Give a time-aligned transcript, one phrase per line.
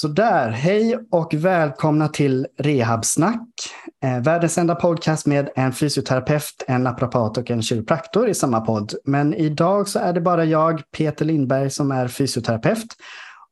[0.00, 3.48] Sådär, hej och välkomna till Rehabsnack.
[4.04, 8.94] Eh, världens enda podcast med en fysioterapeut, en naprapat och en kiropraktor i samma podd.
[9.04, 12.86] Men idag så är det bara jag, Peter Lindberg, som är fysioterapeut.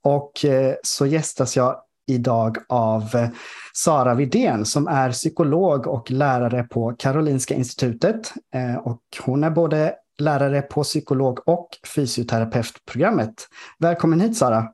[0.04, 3.28] Och eh, så gästas jag idag av eh,
[3.74, 8.32] Sara Vidén som är psykolog och lärare på Karolinska institutet.
[8.54, 13.48] Eh, och hon är både lärare på psykolog och fysioterapeutprogrammet.
[13.78, 14.68] Välkommen hit Sara!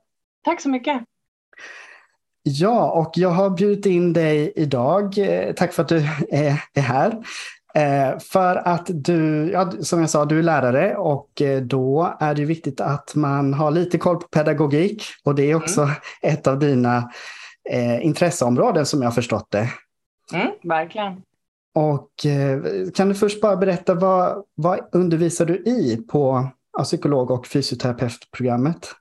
[0.44, 1.04] Tack så mycket!
[2.46, 5.18] Ja, och jag har bjudit in dig idag.
[5.18, 5.96] Eh, tack för att du
[6.30, 7.12] är här.
[7.74, 12.34] Eh, för att du, ja, som jag sa, du är lärare och eh, då är
[12.34, 15.04] det viktigt att man har lite koll på pedagogik.
[15.24, 15.94] Och det är också mm.
[16.22, 17.10] ett av dina
[18.00, 19.68] intresseområden som jag har förstått det.
[20.34, 21.22] Mm, verkligen.
[21.74, 22.10] Och
[22.94, 26.48] kan du först bara berätta vad, vad undervisar du i på
[26.82, 28.94] psykolog och fysioterapeutprogrammet?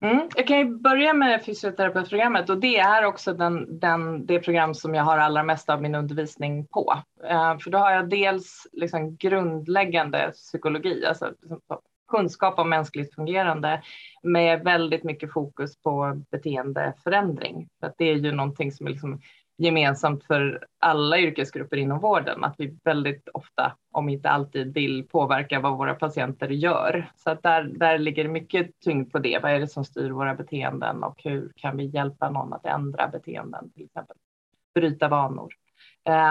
[0.00, 0.28] Mm.
[0.36, 4.94] Jag kan ju börja med fysioterapeutprogrammet och det är också den, den, det program som
[4.94, 7.02] jag har allra mest av min undervisning på.
[7.24, 11.60] Eh, för då har jag dels liksom grundläggande psykologi, alltså liksom
[12.08, 13.82] kunskap om mänskligt fungerande
[14.22, 17.68] med väldigt mycket fokus på beteendeförändring.
[17.80, 19.20] För att det är ju någonting som är liksom
[19.58, 25.60] gemensamt för alla yrkesgrupper inom vården, att vi väldigt ofta, om inte alltid, vill påverka
[25.60, 27.10] vad våra patienter gör.
[27.16, 29.38] Så att där, där ligger mycket tyngd på det.
[29.42, 33.08] Vad är det som styr våra beteenden och hur kan vi hjälpa någon att ändra
[33.08, 34.16] beteenden, till exempel
[34.74, 35.48] bryta vanor.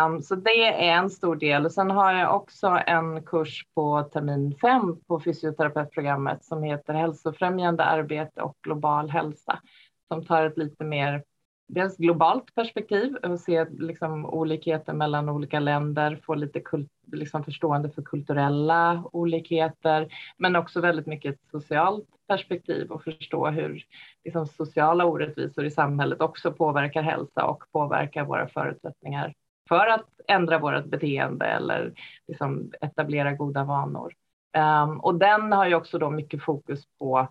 [0.06, 1.66] Um, så det är en stor del.
[1.66, 7.84] Och sen har jag också en kurs på termin fem på fysioterapeutprogrammet som heter hälsofrämjande
[7.84, 9.60] arbete och global hälsa
[10.08, 11.24] som tar ett lite mer
[11.68, 17.90] dels globalt perspektiv och se liksom olikheter mellan olika länder, få lite kult, liksom förstående
[17.90, 23.84] för kulturella olikheter, men också väldigt mycket ett socialt perspektiv och förstå hur
[24.24, 29.34] liksom, sociala orättvisor i samhället också påverkar hälsa och påverkar våra förutsättningar
[29.70, 31.94] för att ändra vårt beteende eller
[32.28, 34.14] liksom, etablera goda vanor.
[34.58, 37.28] Um, och den har ju också då mycket fokus på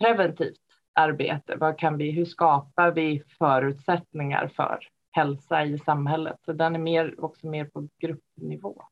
[0.00, 0.65] preventivt
[0.96, 1.56] arbete.
[1.56, 4.78] Vad kan vi, hur skapar vi förutsättningar för
[5.10, 6.36] hälsa i samhället?
[6.44, 8.82] Så den är mer, också mer på gruppnivå.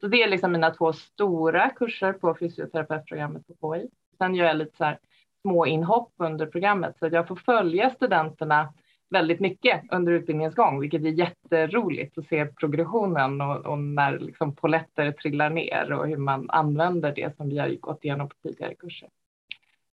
[0.00, 3.88] Så det är liksom mina två stora kurser på fysioterapeutprogrammet på KI.
[4.18, 4.98] Sen gör jag lite så här
[5.42, 8.72] små inhopp under programmet så att jag får följa studenterna
[9.10, 14.54] väldigt mycket under utbildningens gång, vilket är jätteroligt att se progressionen och, och när liksom
[14.56, 18.74] poletter trillar ner och hur man använder det som vi har gått igenom på tidigare
[18.74, 19.08] kurser.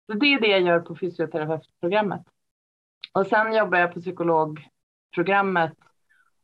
[0.06, 2.22] Så det är det jag gör på fysioterapeutprogrammet.
[3.14, 5.74] Och sen jobbar jag på psykologprogrammet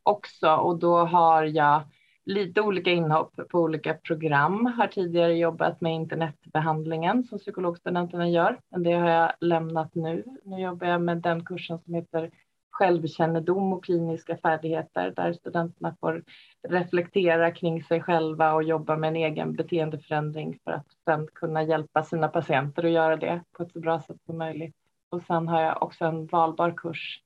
[0.04, 1.84] också och då har jag
[2.26, 4.66] lite olika inhopp på olika program.
[4.66, 10.24] Har tidigare jobbat med internetbehandlingen som psykologstudenterna gör, men det har jag lämnat nu.
[10.44, 12.32] Nu jobbar jag med den kursen som heter
[12.78, 16.24] självkännedom och kliniska färdigheter där studenterna får
[16.68, 22.04] reflektera kring sig själva och jobba med en egen beteendeförändring för att sen kunna hjälpa
[22.04, 24.76] sina patienter att göra det på ett så bra sätt som möjligt.
[25.10, 27.22] Och sen har jag också en valbar kurs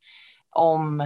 [0.50, 1.02] om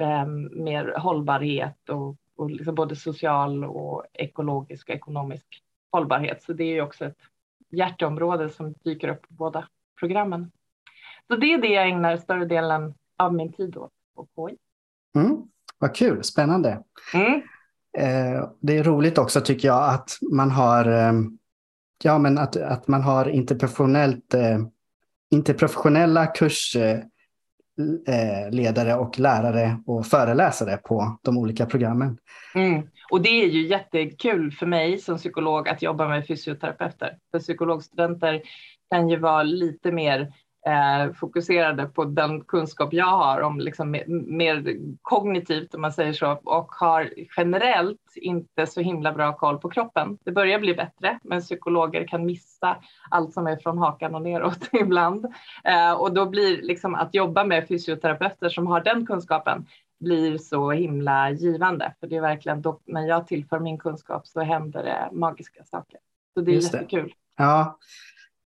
[0.00, 5.62] eh, mer hållbarhet och, och liksom både social och ekologisk och ekonomisk
[5.92, 6.42] hållbarhet.
[6.42, 7.20] Så det är ju också ett
[7.70, 9.68] hjärteområde som dyker upp på båda
[10.00, 10.50] programmen.
[11.26, 14.56] Så det är det jag ägnar större delen av min tid åt på KI.
[15.20, 15.42] Mm,
[15.78, 16.82] vad kul, spännande.
[17.14, 17.42] Mm.
[17.98, 21.12] Eh, det är roligt också tycker jag att man har, eh,
[22.04, 24.58] ja, men att, att man har interprofessionellt, eh,
[25.30, 27.04] interprofessionella kursledare
[28.94, 32.18] och lärare och föreläsare på de olika programmen.
[32.54, 32.82] Mm.
[33.10, 37.18] Och det är ju jättekul för mig som psykolog att jobba med fysioterapeuter.
[37.30, 38.42] För psykologstudenter
[38.90, 40.32] kan ju vara lite mer
[40.66, 46.12] eh, fokuserade på den kunskap jag har om liksom mer, mer, kognitivt om man säger
[46.12, 50.18] så och har generellt inte så himla bra koll på kroppen.
[50.24, 52.76] Det börjar bli bättre, men psykologer kan missa
[53.10, 55.26] allt som är från hakan och neråt ibland
[55.64, 59.66] eh, och då blir liksom att jobba med fysioterapeuter som har den kunskapen
[60.00, 61.94] blir så himla givande.
[62.00, 66.00] För det är verkligen då, när jag tillför min kunskap så händer det magiska saker.
[66.34, 67.08] Så det är Just jättekul.
[67.08, 67.14] Det.
[67.36, 67.78] Ja,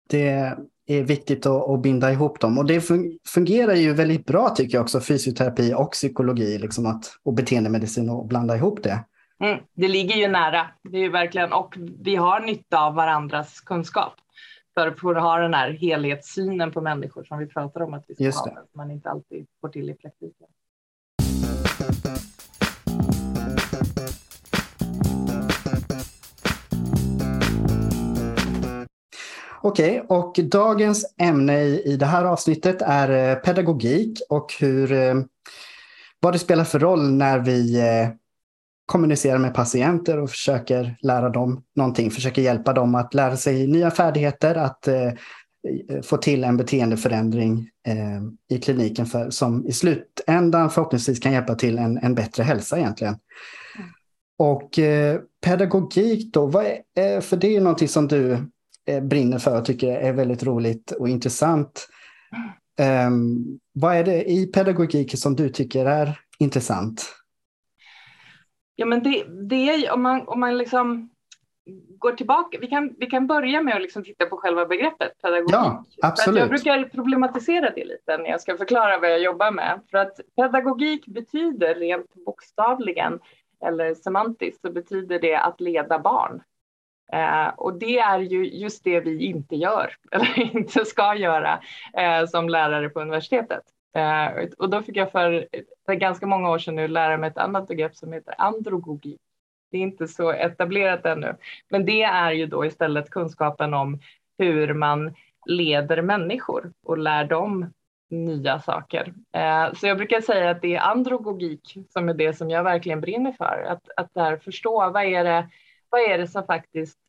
[0.09, 2.57] det, är viktigt att, att, binda ihop dem.
[2.57, 2.81] Och det
[3.27, 8.27] fungerar ju väldigt bra tycker jag också, fysioterapi och psykologi liksom att, och beteendemedicin och
[8.27, 9.03] blanda ihop det.
[9.39, 13.61] Mm, det ligger ju nära, det är ju verkligen, och vi har nytta av varandras
[13.61, 14.13] kunskap
[14.73, 18.23] för att ha den här helhetssynen på människor som vi pratar om att vi ska
[18.23, 20.47] Just ha, som man inte alltid får till i praktiken.
[29.65, 35.15] Okej, okay, och dagens ämne i det här avsnittet är eh, pedagogik och hur, eh,
[36.19, 38.09] vad det spelar för roll när vi eh,
[38.85, 43.91] kommunicerar med patienter och försöker lära dem någonting, försöker hjälpa dem att lära sig nya
[43.91, 44.87] färdigheter, att
[46.03, 47.69] få till en beteendeförändring
[48.49, 53.15] i kliniken för, som i slutändan förhoppningsvis kan hjälpa till en, en bättre hälsa egentligen.
[53.77, 53.89] Mm.
[54.37, 54.69] Och
[55.45, 56.65] pedagogik då, vad
[56.95, 58.37] är, för det är någonting som du
[59.01, 61.87] brinner för och tycker är väldigt roligt och intressant.
[63.07, 67.15] Um, vad är det i pedagogiken som du tycker är intressant?
[68.75, 71.09] Ja, men det, det är om man, om man liksom
[71.97, 72.57] går tillbaka.
[72.61, 75.53] Vi kan, vi kan börja med att liksom titta på själva begreppet pedagogik.
[75.53, 76.39] Ja, absolut.
[76.39, 79.79] jag brukar problematisera det lite när jag ska förklara vad jag jobbar med.
[79.91, 83.19] För att pedagogik betyder rent bokstavligen
[83.65, 86.41] eller semantiskt så betyder det att leda barn.
[87.13, 91.61] Eh, och det är ju just det vi inte gör, eller inte ska göra,
[91.97, 93.63] eh, som lärare på universitetet.
[93.95, 95.47] Eh, och då fick jag för,
[95.85, 99.21] för ganska många år sedan nu lära mig ett annat begrepp som heter androgogik.
[99.71, 101.35] Det är inte så etablerat ännu,
[101.69, 103.99] men det är ju då istället kunskapen om
[104.37, 105.15] hur man
[105.45, 107.73] leder människor och lär dem
[108.09, 109.13] nya saker.
[109.33, 113.01] Eh, så jag brukar säga att det är androgogik som är det som jag verkligen
[113.01, 113.65] brinner för.
[113.69, 115.49] Att, att där förstå vad är det
[115.95, 116.99] vad är det som faktiskt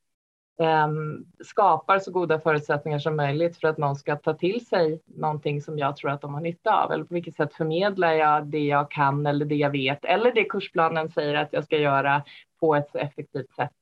[0.58, 5.62] um, skapar så goda förutsättningar som möjligt för att någon ska ta till sig någonting
[5.62, 6.92] som jag tror att de har nytta av?
[6.92, 10.44] Eller på vilket sätt förmedlar jag det jag kan eller det jag vet eller det
[10.44, 12.24] kursplanen säger att jag ska göra
[12.60, 13.72] på ett så effektivt sätt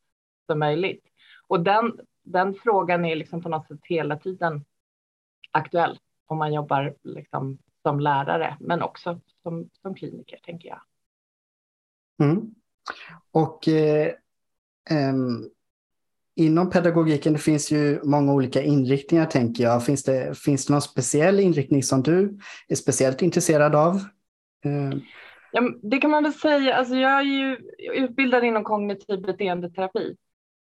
[0.46, 1.04] som möjligt?
[1.46, 4.64] Och den, den frågan är liksom på något sätt hela tiden
[5.50, 10.80] aktuell om man jobbar liksom som lärare, men också som, som kliniker, tänker jag.
[12.22, 12.54] Mm.
[13.30, 14.14] Och eh,
[16.36, 19.84] inom pedagogiken det finns ju många olika inriktningar tänker jag.
[19.84, 22.38] Finns det, finns det någon speciell inriktning som du
[22.68, 23.94] är speciellt intresserad av?
[24.66, 24.94] Uh.
[25.52, 26.74] Ja, det kan man väl säga.
[26.74, 27.56] Alltså jag är ju
[27.94, 30.16] utbildad inom kognitiv beteendeterapi,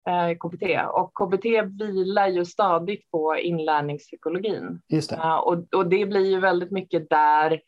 [0.09, 1.45] eh, KBT, och KBT
[1.79, 4.81] vilar ju stadigt på inlärningspsykologin.
[4.87, 5.15] Just det.
[5.15, 7.61] Uh, och, och det blir ju väldigt mycket där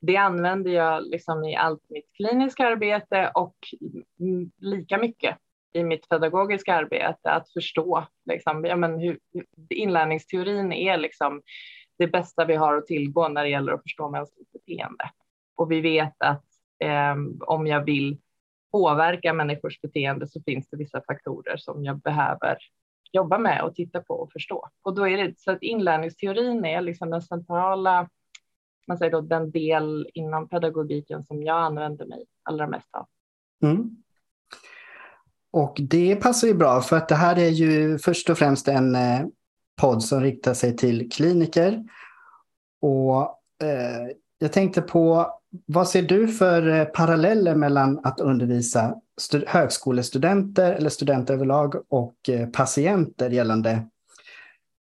[0.00, 3.56] det använder jag liksom i allt mitt kliniska arbete och
[4.60, 5.36] lika mycket
[5.72, 9.18] i mitt pedagogiska arbete att förstå liksom, ja, men hur,
[9.70, 11.42] inlärningsteorin är liksom
[11.98, 15.10] det bästa vi har att tillgå när det gäller att förstå mänskligt beteende.
[15.56, 16.44] Och vi vet att
[16.84, 18.18] eh, om jag vill
[18.72, 22.58] påverka människors beteende så finns det vissa faktorer som jag behöver
[23.12, 24.68] jobba med och titta på och förstå.
[24.82, 28.08] Och då är det så att inlärningsteorin är liksom den centrala,
[28.86, 33.06] man säger då den del inom pedagogiken som jag använder mig allra mest av.
[33.62, 34.01] Mm.
[35.52, 38.94] Och det passar ju bra för att det här är ju först och främst en
[38.94, 39.20] eh,
[39.80, 41.84] podd som riktar sig till kliniker.
[42.80, 43.22] Och
[43.62, 44.08] eh,
[44.38, 45.26] jag tänkte på,
[45.66, 48.94] vad ser du för eh, paralleller mellan att undervisa
[49.46, 53.88] högskolestudenter eller studenter överlag och eh, patienter gällande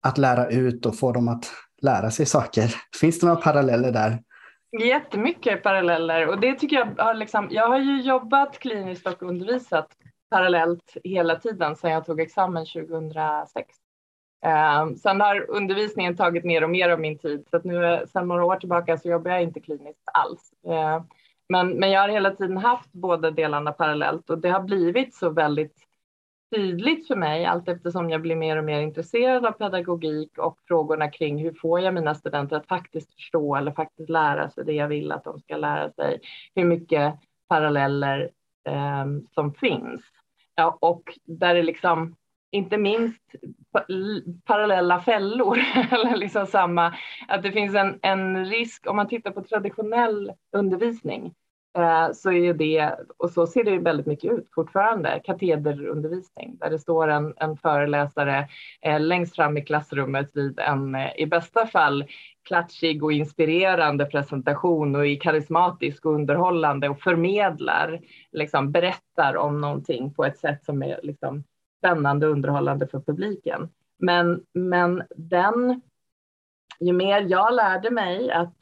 [0.02, 1.52] att lära ut och få dem att
[1.82, 2.74] lära sig saker?
[3.00, 4.18] Finns det några paralleller där?
[4.80, 9.88] Jättemycket paralleller och det tycker jag har liksom, jag har ju jobbat kliniskt och undervisat
[10.34, 13.68] parallellt hela tiden sedan jag tog examen 2006.
[14.44, 18.28] Eh, sen har undervisningen tagit mer och mer av min tid så att nu sedan
[18.28, 20.52] några år tillbaka så jobbar jag inte kliniskt alls.
[20.66, 21.02] Eh,
[21.48, 25.30] men, men jag har hela tiden haft båda delarna parallellt och det har blivit så
[25.30, 25.76] väldigt
[26.54, 31.10] tydligt för mig allt eftersom jag blir mer och mer intresserad av pedagogik och frågorna
[31.10, 34.88] kring hur får jag mina studenter att faktiskt förstå eller faktiskt lära sig det jag
[34.88, 36.20] vill att de ska lära sig.
[36.54, 37.14] Hur mycket
[37.48, 38.30] paralleller
[38.64, 40.02] eh, som finns.
[40.54, 42.16] Ja, och där är liksom
[42.50, 43.22] inte minst
[44.44, 45.58] parallella fällor
[45.90, 46.94] eller liksom samma,
[47.28, 51.34] att det finns en, en risk om man tittar på traditionell undervisning
[51.76, 56.78] Eh, så är det, och så ser det väldigt mycket ut fortfarande, katederundervisning där det
[56.78, 58.48] står en, en föreläsare
[58.82, 62.04] eh, längst fram i klassrummet vid en eh, i bästa fall
[62.44, 68.00] klatschig och inspirerande presentation och är karismatisk och underhållande och förmedlar,
[68.32, 71.44] liksom berättar om någonting på ett sätt som är liksom
[71.78, 73.68] spännande och underhållande för publiken.
[73.98, 75.80] Men, men den,
[76.80, 78.56] ju mer jag lärde mig att,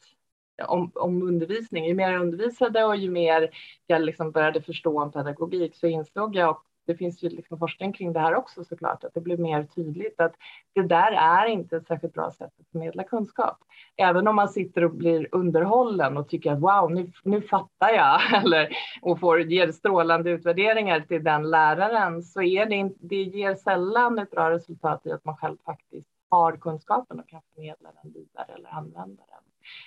[0.66, 3.50] om, om undervisning, ju mer jag undervisade och ju mer
[3.86, 7.92] jag liksom började förstå om pedagogik så insåg jag och det finns ju liksom forskning
[7.92, 10.34] kring det här också såklart, att det blev mer tydligt att
[10.72, 13.58] det där är inte ett särskilt bra sätt att förmedla kunskap.
[13.96, 18.20] Även om man sitter och blir underhållen och tycker att wow, nu, nu fattar jag,
[18.44, 18.68] eller
[19.02, 24.30] och får ger strålande utvärderingar till den läraren, så är det, det ger sällan ett
[24.30, 28.68] bra resultat i att man själv faktiskt har kunskapen och kan förmedla den vidare eller
[28.70, 29.31] använda den.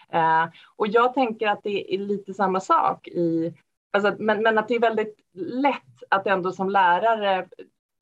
[0.10, 3.53] Eh, och jag tänker att det är lite samma sak i
[3.96, 7.48] Alltså, men, men att det är väldigt lätt att ändå som lärare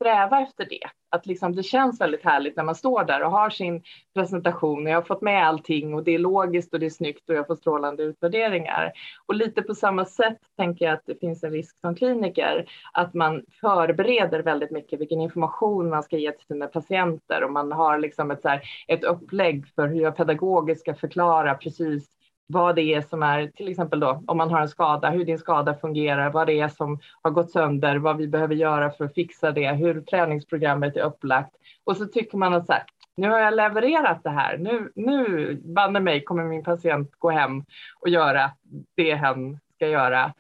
[0.04, 0.90] sträva efter det.
[1.10, 3.84] Att liksom det känns väldigt härligt när man står där och har sin
[4.16, 4.88] presentation.
[4.88, 7.48] Jag har fått med allting och det är logiskt och det är snyggt och jag
[7.48, 8.92] får strålande utvärderingar.
[9.26, 13.14] Och lite på samma sätt tänker jag att det finns en risk som kliniker att
[13.14, 17.98] man förbereder väldigt mycket vilken information man ska ge till sina patienter och man har
[17.98, 22.10] liksom ett, så här, ett upplägg för hur jag pedagogiskt ska förklara precis
[22.48, 25.40] vad det är som är, till exempel då om man har en skada, hur din
[25.40, 29.14] skada fungerar, vad det är som har gått sönder, vad vi behöver göra för att
[29.14, 31.56] fixa det, hur träningsprogrammet är upplagt.
[31.84, 32.84] Och så tycker man att så här,
[33.16, 37.64] nu har jag levererat det här, nu, nu banne mig kommer min patient gå hem
[38.00, 38.52] och göra
[38.96, 40.34] det hen ska göra.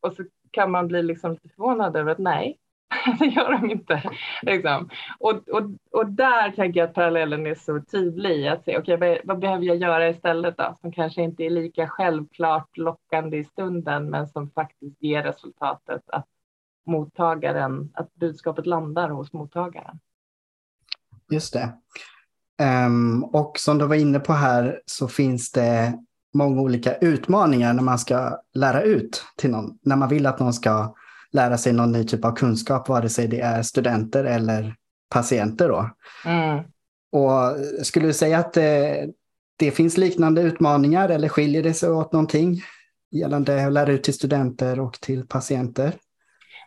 [0.00, 2.58] Och så kan man bli liksom lite förvånad över att nej,
[3.18, 4.02] det gör de inte.
[4.42, 4.88] Liksom.
[5.18, 8.48] Och, och, och där tänker jag att parallellen är så tydlig.
[8.48, 10.76] Att se, okay, vad, vad, behöver jag göra istället då?
[10.80, 16.26] Som kanske inte är lika självklart lockande i stunden, men som faktiskt ger resultatet att
[16.86, 19.98] mottagaren, att budskapet landar hos mottagaren.
[21.30, 21.72] Just det.
[22.86, 25.98] Um, och som du var inne på här så finns det
[26.34, 29.78] många olika utmaningar när man ska lära ut till någon.
[29.82, 30.94] När man vill att någon ska
[31.32, 34.74] lära sig någon ny typ av kunskap, vare sig det är studenter eller
[35.10, 35.68] patienter.
[35.68, 35.90] Då.
[36.26, 36.64] Mm.
[37.12, 37.56] Och
[37.86, 39.06] skulle du säga att det,
[39.56, 42.62] det finns liknande utmaningar eller skiljer det sig åt någonting
[43.10, 45.92] gällande att lära ut till studenter och till patienter?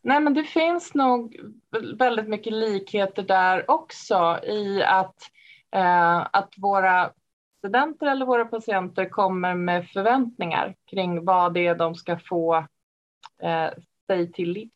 [0.04, 1.36] Nej, men det finns nog
[1.98, 5.16] väldigt mycket likheter där också i att,
[5.76, 7.12] eh, att våra
[7.58, 12.56] studenter eller våra patienter kommer med förväntningar kring vad det är de ska få
[13.44, 13.70] eh,
[14.08, 14.72] sig till livs,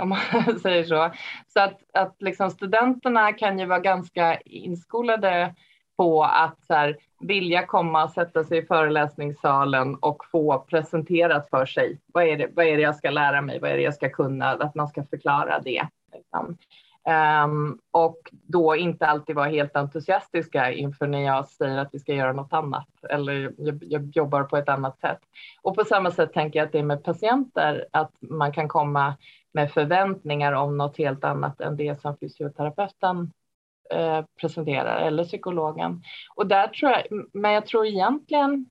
[0.00, 0.18] om man
[0.62, 1.10] säger så.
[1.48, 5.54] Så att, att liksom studenterna kan ju vara ganska inskolade
[5.96, 11.66] på att så här, vilja komma och sätta sig i föreläsningssalen och få presenterat för
[11.66, 12.00] sig.
[12.06, 13.60] Vad är, det, vad är det jag ska lära mig?
[13.60, 14.50] Vad är det jag ska kunna?
[14.50, 15.88] Att man ska förklara det.
[16.12, 16.56] Liksom.
[17.44, 22.14] Um, och då inte alltid vara helt entusiastiska inför när jag säger att vi ska
[22.14, 25.18] göra något annat eller jag, jag, jobbar på ett annat sätt.
[25.62, 29.16] Och på samma sätt tänker jag att det är med patienter, att man kan komma
[29.52, 33.32] med förväntningar om något helt annat än det som fysioterapeuten
[33.90, 36.02] eh, presenterar eller psykologen.
[36.34, 38.70] Och där tror jag, men jag tror egentligen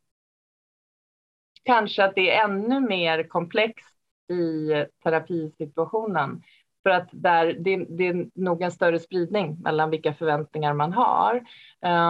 [1.63, 3.95] kanske att det är ännu mer komplext
[4.29, 4.71] i
[5.03, 6.41] terapisituationen
[6.85, 11.43] för att där, det, det, är nog en större spridning mellan vilka förväntningar man har.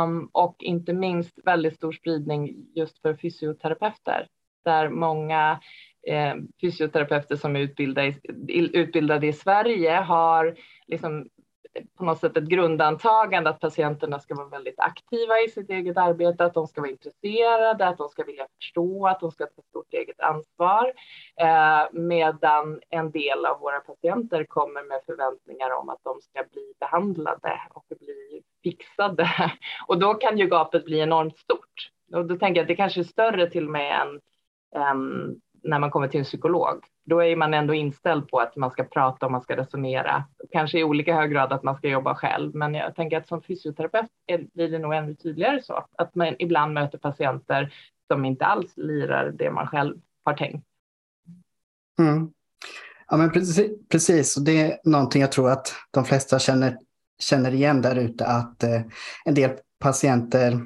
[0.03, 4.27] Um, och inte minst väldigt stor spridning just för fysioterapeuter.
[4.65, 5.59] Där många
[6.07, 8.13] eh, fysioterapeuter som är utbildade,
[8.47, 10.55] utbildade i Sverige har
[10.87, 11.29] liksom
[11.97, 16.45] på något sätt ett grundantagande att patienterna ska vara väldigt aktiva i sitt eget arbete,
[16.45, 19.93] att de ska vara intresserade, att de ska vilja förstå, att de ska ta stort
[19.93, 20.93] eget ansvar.
[21.41, 26.73] Eh, medan en del av våra patienter kommer med förväntningar om att de ska bli
[26.79, 29.29] behandlade och bli fixade.
[29.87, 31.91] Och då kan ju gapet bli enormt stort.
[32.13, 34.21] Och då tänker jag att det kanske är större till och med än,
[34.81, 36.83] än när man kommer till en psykolog.
[37.05, 40.23] Då är man ändå inställd på att man ska prata och man ska resonera.
[40.51, 43.41] Kanske i olika hög grad att man ska jobba själv, men jag tänker att som
[43.41, 44.09] fysioterapeut
[44.53, 45.85] blir det nog ännu tydligare så.
[45.97, 47.73] Att man ibland möter patienter
[48.07, 50.67] som inte alls lirar det man själv har tänkt.
[51.99, 52.31] Mm.
[53.07, 54.35] Ja, men precis, precis.
[54.35, 56.77] Det är någonting jag tror att de flesta känner,
[57.19, 58.81] känner igen där ute, att eh,
[59.25, 60.59] en del patienter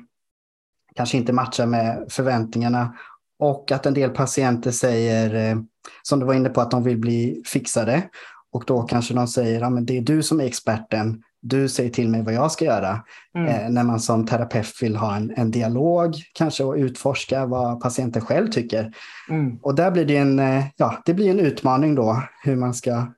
[0.96, 2.98] kanske inte matchar med förväntningarna
[3.39, 5.58] och att en del patienter säger, eh,
[6.03, 8.03] som du var inne på, att de vill bli fixade.
[8.51, 11.89] Och då kanske de säger, ja, men det är du som är experten, du säger
[11.89, 13.03] till mig vad jag ska göra.
[13.36, 13.48] Mm.
[13.48, 18.22] Eh, när man som terapeut vill ha en, en dialog kanske och utforska vad patienten
[18.22, 18.93] själv tycker.
[19.29, 19.58] Mm.
[19.62, 23.13] Och där blir det en, eh, ja, det blir en utmaning då hur man ska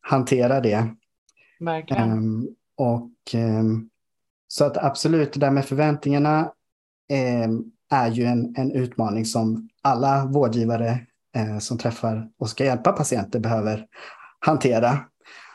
[0.00, 0.86] hantera det.
[1.60, 2.12] Verkligen.
[2.12, 3.90] Um, och, um,
[4.48, 6.52] så att absolut, det där med förväntningarna
[7.44, 10.98] um, är ju en, en utmaning som alla vårdgivare
[11.36, 13.86] eh, som träffar och ska hjälpa patienter behöver
[14.38, 14.98] hantera.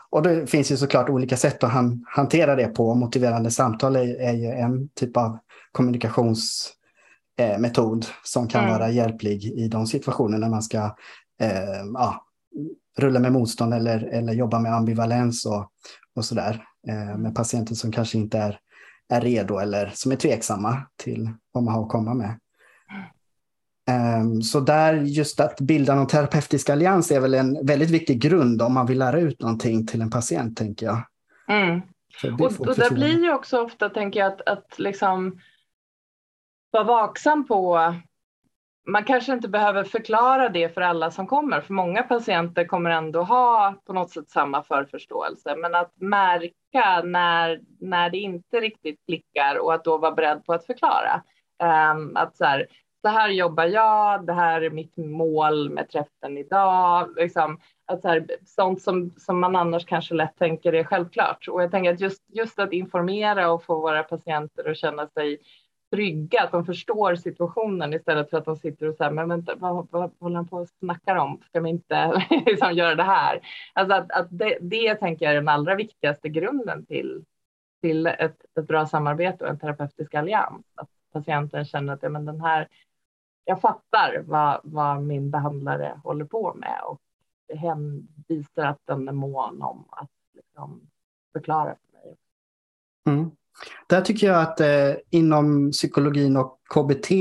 [0.09, 2.95] Och det finns ju såklart olika sätt att han, hantera det på.
[2.95, 5.37] Motiverande samtal är, är ju en typ av
[5.71, 8.73] kommunikationsmetod eh, som kan mm.
[8.73, 10.77] vara hjälplig i de situationer när man ska
[11.41, 12.25] eh, ja,
[12.97, 15.71] rulla med motstånd eller, eller jobba med ambivalens och,
[16.15, 16.63] och sådär.
[16.87, 18.59] Eh, med patienter som kanske inte är
[19.11, 22.39] är redo eller som är tveksamma till vad man har att komma med.
[24.21, 28.61] Um, så där just att bilda någon terapeutisk allians är väl en väldigt viktig grund
[28.61, 31.01] om man vill lära ut någonting till en patient, tänker jag.
[31.47, 31.81] Mm.
[32.39, 35.39] Och, och där blir ju också ofta, tänker jag, att, att liksom
[36.71, 37.93] vara vaksam på
[38.87, 43.23] man kanske inte behöver förklara det för alla som kommer, för många patienter kommer ändå
[43.23, 49.55] ha på något sätt samma förförståelse, men att märka när, när det inte riktigt klickar
[49.55, 51.23] och att då vara beredd på att förklara.
[51.93, 52.67] Um, att så här,
[53.01, 57.13] så här jobbar jag, det här är mitt mål med träffen idag.
[57.17, 61.47] Liksom, att så här, sånt som, som man annars kanske lätt tänker är självklart.
[61.47, 65.39] Och jag tänker att just, just att informera och få våra patienter att känna sig
[65.91, 69.87] trygga, att de förstår situationen istället för att de sitter och säger, men vänta, vad,
[69.91, 71.41] vad håller han på och snackar om?
[71.45, 73.39] Ska vi inte liksom göra det här?
[73.73, 77.25] Alltså att, att det, det tänker jag är den allra viktigaste grunden till,
[77.81, 80.65] till ett, ett bra samarbete och en terapeutisk allians.
[80.75, 82.67] Att patienten känner att ja, men den här,
[83.45, 87.01] jag fattar vad, vad min behandlare håller på med och
[87.57, 90.89] hen visar att den är mån om att liksom
[91.33, 92.17] förklara för mig.
[93.05, 93.31] Mm.
[93.87, 97.11] Där tycker jag att eh, inom psykologin och KBT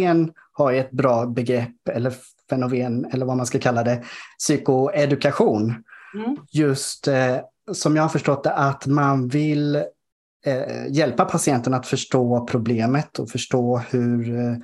[0.52, 2.14] har ett bra begrepp eller
[2.50, 4.04] fenomen eller vad man ska kalla det,
[4.38, 5.74] psykoedukation.
[6.14, 6.36] Mm.
[6.52, 7.36] Just eh,
[7.72, 9.76] som jag har förstått det att man vill
[10.46, 14.56] eh, hjälpa patienten att förstå problemet och förstå hur eh,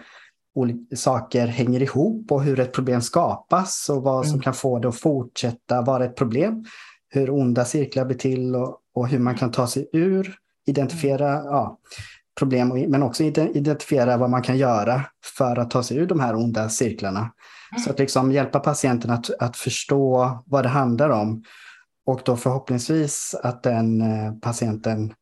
[0.54, 4.42] olika saker hänger ihop och hur ett problem skapas och vad som mm.
[4.42, 6.64] kan få det att fortsätta vara ett problem.
[7.08, 11.78] Hur onda cirklar blir till och, och hur man kan ta sig ur identifiera ja,
[12.38, 15.02] problem, men också identifiera vad man kan göra
[15.36, 17.20] för att ta sig ur de här onda cirklarna.
[17.20, 17.82] Mm.
[17.84, 21.42] Så att liksom hjälpa patienten att, att förstå vad det handlar om.
[22.06, 25.14] Och då förhoppningsvis att den eh, patienten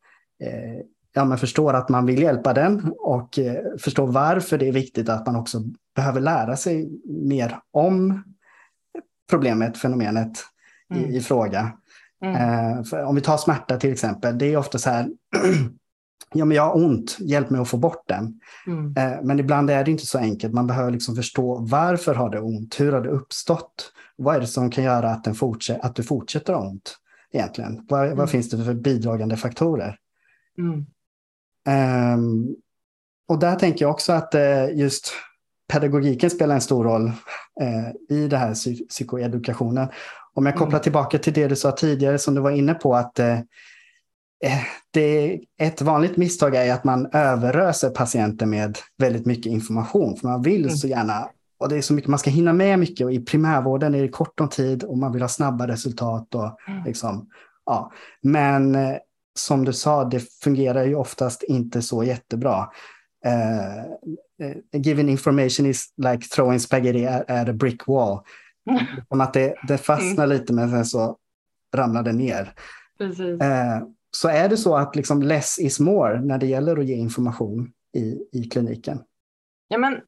[0.44, 0.80] eh,
[1.14, 5.08] ja, men förstår att man vill hjälpa den och eh, förstår varför det är viktigt
[5.08, 5.62] att man också
[5.96, 8.24] behöver lära sig mer om
[9.30, 10.32] problemet, fenomenet
[10.95, 11.10] mm.
[11.10, 11.73] i, i fråga.
[12.25, 12.84] Mm.
[12.93, 15.08] Eh, om vi tar smärta till exempel, det är ofta så här,
[16.34, 18.41] ja men jag har ont, hjälp mig att få bort den.
[18.67, 18.95] Mm.
[18.97, 22.41] Eh, men ibland är det inte så enkelt, man behöver liksom förstå varför har det
[22.41, 23.93] ont, hur har det uppstått?
[24.17, 26.97] Vad är det som kan göra att, den fortsätter, att du fortsätter ha ont
[27.32, 27.87] egentligen?
[27.89, 28.17] Vad, mm.
[28.17, 29.99] vad finns det för bidragande faktorer?
[32.17, 32.56] Um,
[33.28, 35.13] och där tänker jag också att uh, just
[35.72, 37.06] pedagogiken spelar en stor roll
[37.62, 39.88] uh, i det här psy psykoedukationen.
[40.34, 40.82] Om jag kopplar mm.
[40.82, 43.38] tillbaka till det du sa tidigare som du var inne på att eh,
[44.44, 50.16] eh, det, ett vanligt misstag är att man överöser patienter med väldigt mycket information.
[50.16, 50.76] För man vill mm.
[50.76, 53.94] så gärna, och det är så mycket, man ska hinna med mycket och i primärvården
[53.94, 56.34] är det kort om tid och man vill ha snabba resultat.
[56.34, 56.84] Och, mm.
[56.84, 57.28] liksom,
[57.66, 57.92] ja.
[58.22, 58.96] Men eh,
[59.38, 62.68] som du sa, det fungerar ju oftast inte så jättebra.
[63.26, 64.14] Uh,
[64.73, 68.18] given information is like throwing spaghetti at, at a brick wall.
[69.08, 71.16] Som att det, det fastnar lite men sen så
[71.75, 72.52] ramlar det ner.
[73.40, 76.94] Eh, så är det så att liksom less is more när det gäller att ge
[76.94, 79.02] information i, i kliniken?
[79.68, 80.00] Ja, men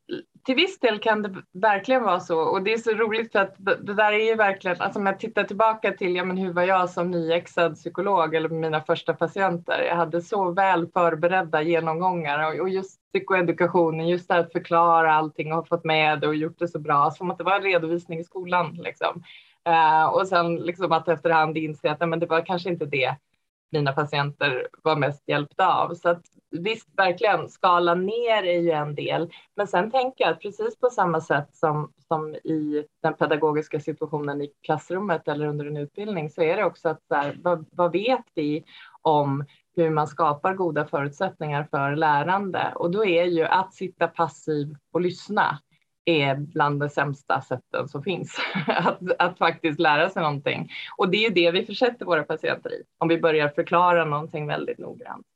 [0.47, 3.55] till viss del kan det verkligen vara så och det är så roligt för att
[3.59, 6.63] det där är ju verkligen, alltså om jag tittar tillbaka till ja, men hur var
[6.63, 9.83] jag som nyexad psykolog eller mina första patienter.
[9.83, 15.59] Jag hade så väl förberedda genomgångar och just psykoedukationen, just det att förklara allting och
[15.59, 18.19] ha fått med det och gjort det så bra som att det var en redovisning
[18.19, 19.23] i skolan liksom.
[19.69, 23.17] Uh, och sen liksom att efterhand inse att nej, men det var kanske inte det
[23.73, 25.95] mina patienter var mest hjälpta av.
[25.95, 26.23] Så att
[26.63, 29.33] visst, verkligen, skala ner är ju en del.
[29.57, 34.43] Men sen tänker jag att precis på samma sätt som, som i den pedagogiska situationen
[34.43, 38.25] i klassrummet eller under en utbildning så är det också att där, vad, vad vet
[38.35, 38.65] vi
[39.03, 39.45] om
[39.77, 42.73] hur man skapar goda förutsättningar för lärande?
[42.75, 45.59] Och då är ju att sitta passiv och lyssna
[46.05, 50.71] är bland de sämsta sätten som finns att, att faktiskt lära sig någonting.
[50.97, 54.47] Och det är ju det vi försätter våra patienter i om vi börjar förklara någonting
[54.47, 55.27] väldigt noggrant.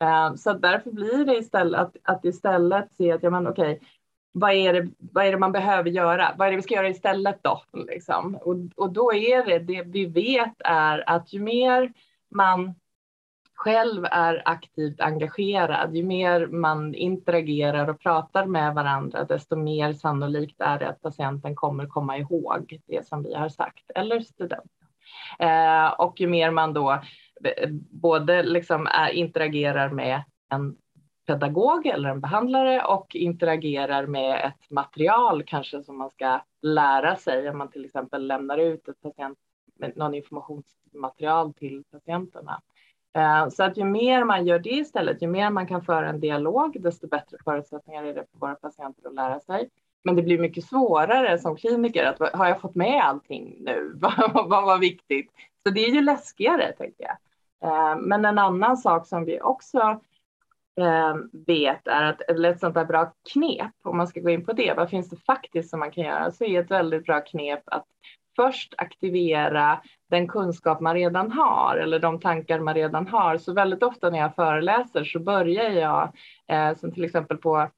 [0.00, 3.80] Eh, så därför blir det istället att, att istället se att ja, men okej,
[4.32, 6.34] vad är, det, vad är det man behöver göra?
[6.38, 7.62] Vad är det vi ska göra istället då?
[7.72, 8.34] Liksom?
[8.34, 11.92] Och, och då är det det vi vet är att ju mer
[12.30, 12.74] man
[13.54, 20.60] själv är aktivt engagerad, ju mer man interagerar och pratar med varandra, desto mer sannolikt
[20.60, 24.88] är det att patienten kommer komma ihåg det som vi har sagt, eller studenten.
[25.38, 27.00] Eh, och ju mer man då eh,
[27.90, 30.76] både liksom interagerar med en
[31.28, 37.50] pedagog eller en behandlare och interagerar med ett material kanske som man ska lära sig
[37.50, 39.38] om man till exempel lämnar ut ett patient,
[39.94, 42.62] någon informationsmaterial till patienterna
[43.16, 46.20] eh, så att ju mer man gör det istället, ju mer man kan föra en
[46.20, 49.70] dialog, desto bättre förutsättningar är det för våra patienter att lära sig.
[50.04, 53.92] Men det blir mycket svårare som kliniker att har jag fått med allting nu?
[54.32, 55.30] vad var viktigt?
[55.62, 57.16] Så det är ju läskigare tänker jag.
[57.64, 60.00] Eh, men en annan sak som vi också
[60.80, 61.14] eh,
[61.46, 64.52] vet är att, eller ett sånt där bra knep, om man ska gå in på
[64.52, 67.62] det, vad finns det faktiskt som man kan göra, så är ett väldigt bra knep
[67.66, 67.86] att
[68.36, 73.36] först aktivera den kunskap man redan har eller de tankar man redan har.
[73.38, 76.12] Så väldigt ofta när jag föreläser så börjar jag,
[76.48, 77.70] eh, som till exempel på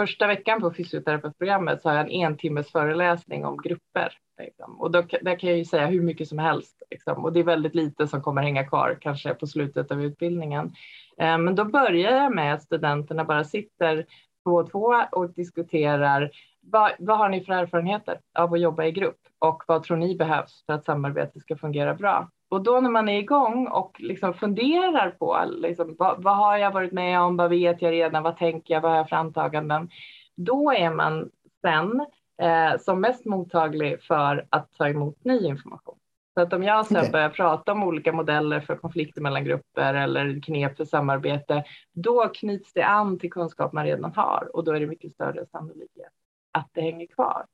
[0.00, 4.18] första veckan på fysioterapeutprogrammet så har jag en en timmes föreläsning om grupper.
[4.38, 4.80] Liksom.
[4.80, 6.82] Och då, där kan jag ju säga hur mycket som helst.
[6.90, 7.24] Liksom.
[7.24, 10.72] Och det är väldigt lite som kommer hänga kvar, kanske på slutet av utbildningen.
[11.18, 14.06] Eh, men då börjar jag med att studenterna bara sitter
[14.44, 18.92] två och två och diskuterar vad, vad har ni för erfarenheter av att jobba i
[18.92, 22.30] grupp och vad tror ni behövs för att samarbetet ska fungera bra?
[22.50, 26.70] Och då när man är igång och liksom funderar på liksom, vad, vad, har jag
[26.70, 29.88] varit med om, vad vet jag redan, vad tänker jag, vad har jag för antaganden?
[30.36, 31.30] Då är man
[31.62, 32.06] sen
[32.38, 35.98] eh, som mest mottaglig för att ta emot ny information.
[36.34, 37.10] Så att om jag sen okay.
[37.10, 42.72] börjar prata om olika modeller för konflikter mellan grupper eller knep för samarbete, då knyts
[42.72, 46.12] det an till kunskap man redan har och då är det mycket större sannolikhet
[46.52, 47.46] att det hänger kvar.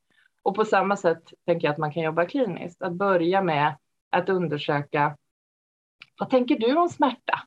[0.42, 3.76] Och på samma sätt tänker jag att man kan jobba kliniskt, att börja med
[4.10, 5.16] att undersöka
[6.18, 7.40] vad tänker du om smärta?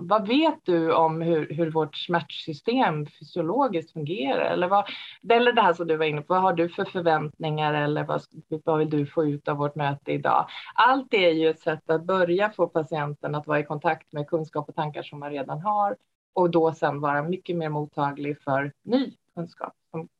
[0.00, 4.52] Vad vet du om hur, hur vårt smärtsystem fysiologiskt fungerar?
[4.52, 4.84] Eller, vad,
[5.30, 8.22] eller det här som du var inne på, vad har du för förväntningar eller vad,
[8.64, 10.46] vad vill du få ut av vårt möte idag?
[10.74, 14.26] Allt det är ju ett sätt att börja få patienten att vara i kontakt med
[14.26, 15.96] kunskap och tankar som man redan har
[16.34, 19.72] och då sen vara mycket mer mottaglig för ny kunskap,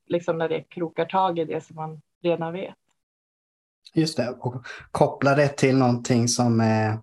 [0.07, 2.75] liksom när det krokar tag i det som man redan vet.
[3.95, 6.99] Just det, och koppla det till någonting som är,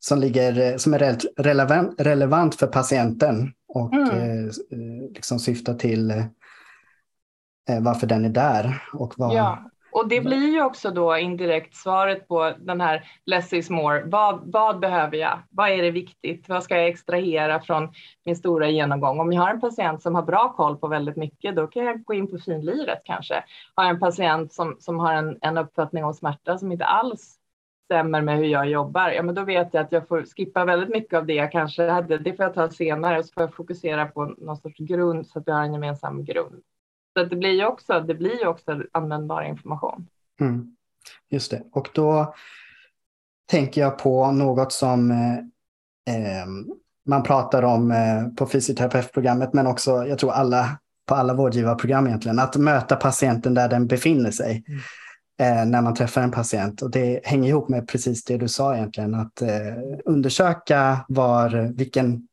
[0.00, 4.08] som ligger, som är relevant, relevant för patienten och mm.
[4.08, 4.52] eh,
[5.14, 8.82] liksom syftar till eh, varför den är där.
[8.92, 9.70] Och vad, ja.
[9.92, 14.04] Och det blir ju också då indirekt svaret på den här less is more.
[14.04, 15.38] Vad, vad, behöver jag?
[15.50, 16.48] Vad är det viktigt?
[16.48, 17.92] Vad ska jag extrahera från
[18.24, 19.20] min stora genomgång?
[19.20, 22.04] Om jag har en patient som har bra koll på väldigt mycket, då kan jag
[22.04, 23.44] gå in på finliret kanske.
[23.74, 27.39] Har jag en patient som, som har en, en uppfattning om smärta som inte alls
[27.90, 30.88] stämmer med hur jag jobbar, ja men då vet jag att jag får skippa väldigt
[30.88, 32.18] mycket av det jag kanske hade.
[32.18, 35.38] Det får jag ta senare och så får jag fokusera på någon sorts grund så
[35.38, 36.62] att vi har en gemensam grund.
[37.16, 40.06] Så det blir ju också, det blir ju också användbar information.
[40.40, 40.76] Mm.
[41.30, 42.34] Just det, och då
[43.50, 46.46] tänker jag på något som eh
[47.06, 52.38] man pratar om eh, på fysioterapeutprogrammet, men också jag tror alla på alla vårdgivarprogram egentligen,
[52.38, 54.64] att möta patienten där den befinner sig.
[54.68, 54.80] Mm.
[55.40, 56.82] Eh, när man träffar en patient.
[56.82, 59.48] Och det hänger ihop med precis det du sa egentligen, att eh,
[60.04, 62.28] undersöka var, vilken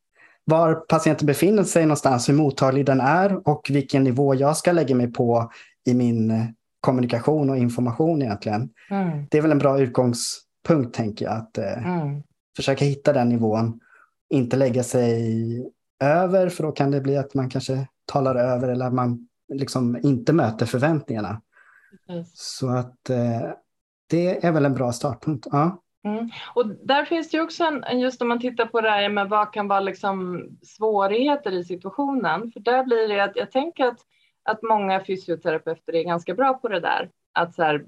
[0.45, 4.95] var patienten befinner sig någonstans, hur mottaglig den är och vilken nivå jag ska lägga
[4.95, 5.51] mig på
[5.85, 6.45] i min eh,
[6.79, 8.69] kommunikation och information egentligen.
[8.89, 9.27] Mm.
[9.31, 12.23] Det är väl en bra utgångspunkt tänker jag, att mm.
[12.55, 13.79] försöka hitta den nivån.
[14.29, 15.71] Inte lägga sig
[16.03, 19.99] över, för då kan det bli att man kanske talar över eller att man liksom
[20.03, 21.41] inte möter förväntningarna.
[22.33, 23.51] Så att eh,
[24.09, 25.47] det är väl en bra startpunkt.
[25.51, 25.83] Ja.
[26.03, 26.29] Mm.
[26.53, 29.29] Och där finns det ju också en, just om man tittar på det här med
[29.29, 32.51] vad kan vara liksom svårigheter i situationen.
[32.51, 33.99] För där blir det att jag tänker att,
[34.43, 37.09] att många fysioterapeuter är ganska bra på det där.
[37.33, 37.85] Att så här,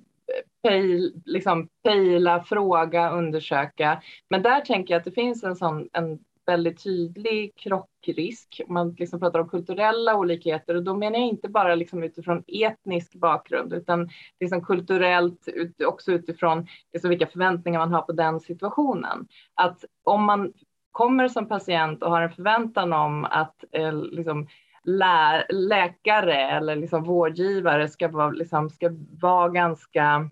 [0.63, 4.01] pejl, liksom pejla, fråga, undersöka.
[4.29, 8.61] Men där tänker jag att det finns en sån en väldigt tydlig krockrisk.
[8.67, 13.15] Man liksom pratar om kulturella olikheter och då menar jag inte bara liksom utifrån etnisk
[13.15, 14.09] bakgrund utan
[14.39, 15.47] liksom kulturellt
[15.85, 19.27] också utifrån liksom vilka förväntningar man har på den situationen.
[19.55, 20.53] Att om man
[20.91, 24.47] kommer som patient och har en förväntan om att eh, liksom,
[24.83, 28.89] lä läkare eller liksom vårdgivare ska vara, liksom, ska
[29.21, 30.29] vara ganska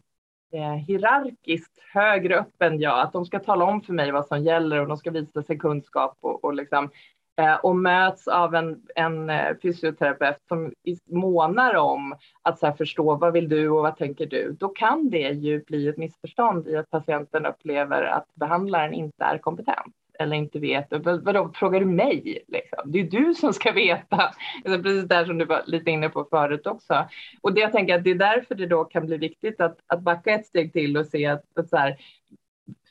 [0.52, 4.44] eh, hierarkiskt högre upp än jag, att de ska tala om för mig vad som
[4.44, 6.90] gäller och de ska visa sig kunskap och, och, liksom,
[7.42, 10.74] eh, och möts av en, en eh, fysioterapeut som
[11.10, 15.10] månar om att så här, förstå vad vill du och vad tänker du, då kan
[15.10, 20.36] det ju bli ett missförstånd i att patienten upplever att behandlaren inte är kompetent eller
[20.36, 20.88] inte vet.
[21.22, 22.44] Vadå, frågar du mig?
[22.48, 22.92] Liksom?
[22.92, 24.18] Det är du som ska veta.
[24.66, 27.08] Alltså, precis där som du var lite inne på förut också.
[27.42, 30.02] Och det jag tänker att det är därför det då kan bli viktigt att, att
[30.02, 31.98] backa ett steg till och se att, att så här,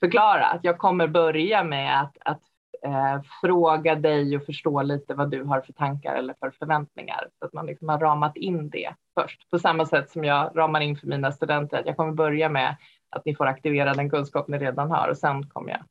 [0.00, 2.42] förklara att jag kommer börja med att, att
[2.82, 7.28] eh, fråga dig och förstå lite vad du har för tankar eller för förväntningar.
[7.38, 9.50] Så att man liksom har ramat in det först.
[9.50, 11.78] På samma sätt som jag ramar in för mina studenter.
[11.78, 12.76] Att jag kommer börja med
[13.10, 15.84] att ni får aktivera den kunskap ni redan har och sen kommer jag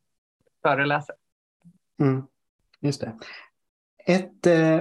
[0.62, 1.14] föreläsa.
[2.02, 2.24] Mm,
[2.82, 3.12] just det.
[4.06, 4.80] Ett eh,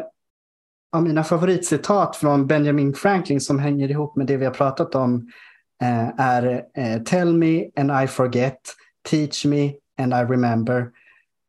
[0.93, 5.29] av mina favoritcitat från Benjamin Franklin som hänger ihop med det vi har pratat om
[5.83, 8.59] eh, är eh, Tell me and I forget,
[9.11, 10.91] teach me and I remember,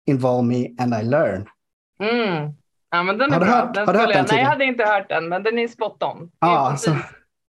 [0.07, 1.47] involve me and I learn.
[1.99, 2.53] Mm.
[2.91, 3.55] Ja, men den Har du bra.
[3.55, 5.59] hört- den har du hört jag, den nej, jag hade inte hört den, men den
[5.59, 6.31] är spot on.
[6.39, 6.95] Ja, så-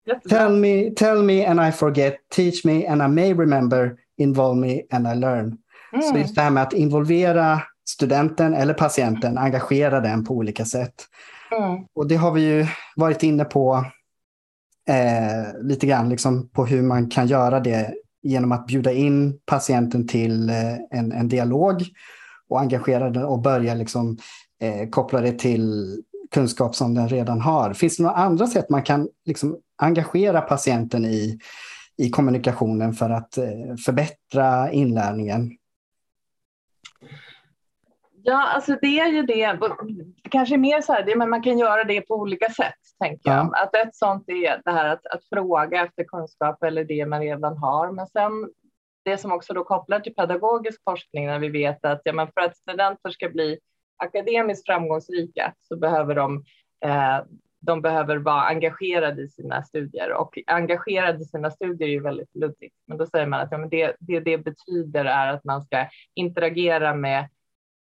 [0.06, 0.38] jättebra.
[0.38, 4.82] Tell me, tell me and I forget, teach me and I may remember, involve me
[4.90, 5.58] and I learn.
[6.02, 6.20] Så Mm.
[6.22, 10.94] just det här med att involvera studenten eller patienten, engagera den på olika sätt.
[11.58, 11.86] Mm.
[11.94, 12.66] Och det har vi ju
[12.96, 13.84] varit inne på
[14.88, 20.08] eh, lite grann, liksom på hur man kan göra det genom att bjuda in patienten
[20.08, 21.82] till eh, en, en dialog
[22.48, 24.18] och engagera den och börja liksom,
[24.60, 25.96] eh, koppla det till
[26.34, 27.72] kunskap som den redan har.
[27.72, 31.38] Finns det några andra sätt man kan liksom, engagera patienten i,
[31.96, 35.50] i kommunikationen för att eh, förbättra inlärningen?
[38.26, 39.58] Ja, alltså det är ju det.
[40.30, 43.56] Kanske mer så här, det, men man kan göra det på olika sätt, tänker jag.
[43.56, 47.56] Att ett sånt är det här att, att fråga efter kunskap eller det man redan
[47.56, 47.92] har.
[47.92, 48.50] Men sen
[49.04, 52.40] det som också då kopplar till pedagogisk forskning när vi vet att ja, men för
[52.40, 53.58] att studenter ska bli
[53.96, 56.44] akademiskt framgångsrika så behöver de
[56.84, 57.18] eh,
[57.60, 62.34] de behöver vara engagerade i sina studier och engagerade i sina studier är ju väldigt
[62.34, 62.74] luddigt.
[62.86, 65.86] Men då säger man att ja, men det, det det betyder är att man ska
[66.14, 67.28] interagera med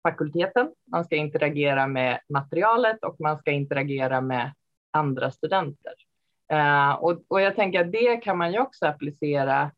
[0.03, 4.53] fakulteten, man ska interagera med materialet och man ska interagera med
[4.91, 5.95] andra studenter.
[6.53, 9.71] Eh, och, och jag tänker att det kan man ju också applicera,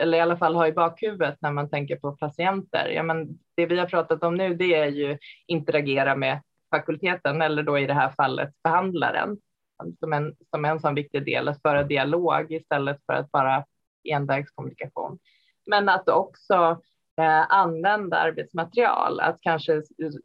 [0.00, 2.88] eller i alla fall ha i bakhuvudet när man tänker på patienter.
[2.88, 7.62] Ja, men det vi har pratat om nu, det är ju interagera med fakulteten eller
[7.62, 9.38] då i det här fallet behandlaren
[10.00, 13.64] som en, som en sån viktig del, att föra dialog istället för att bara
[14.04, 15.18] envägskommunikation.
[15.66, 16.80] Men att också
[17.20, 19.82] Eh, använda arbetsmaterial, att kanske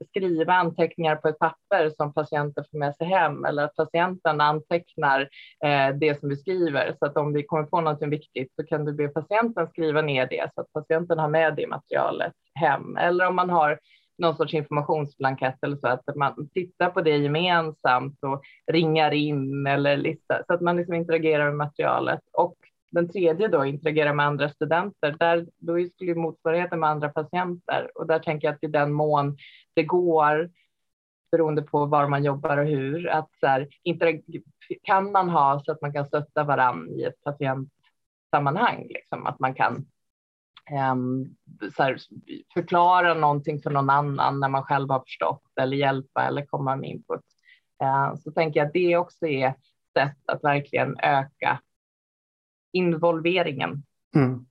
[0.10, 5.22] skriva anteckningar på ett papper som patienten får med sig hem eller att patienten antecknar
[5.66, 6.96] eh, det som vi skriver.
[7.00, 10.28] Så att om vi kommer på något viktigt så kan du be patienten skriva ner
[10.28, 12.98] det så att patienten har med det materialet hem.
[12.98, 13.80] Eller om man har
[14.18, 19.98] någon sorts informationsblankett eller så att man tittar på det gemensamt och ringar in eller
[19.98, 20.44] listar.
[20.48, 22.22] Så att man liksom interagerar med materialet.
[22.34, 22.56] Och
[22.92, 25.16] den tredje då interagera med andra studenter.
[25.20, 29.38] Där då skulle motsvarigheten med andra patienter och där tänker jag att i den mån
[29.74, 30.50] det går
[31.32, 33.68] beroende på var man jobbar och hur att så här,
[34.84, 39.54] kan man ha så att man kan stötta varandra i ett patientsammanhang liksom att man
[39.54, 39.86] kan
[40.92, 41.36] um,
[41.76, 41.98] så här,
[42.54, 46.90] förklara någonting för någon annan när man själv har förstått eller hjälpa eller komma med
[46.90, 47.22] input.
[47.84, 49.54] Uh, så tänker jag att det också är
[49.94, 51.60] sätt att verkligen öka
[52.74, 53.84] involveringen.
[54.16, 54.46] Mm.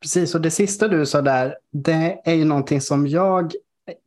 [0.00, 3.52] Precis, och det sista du sa där, det är ju någonting som jag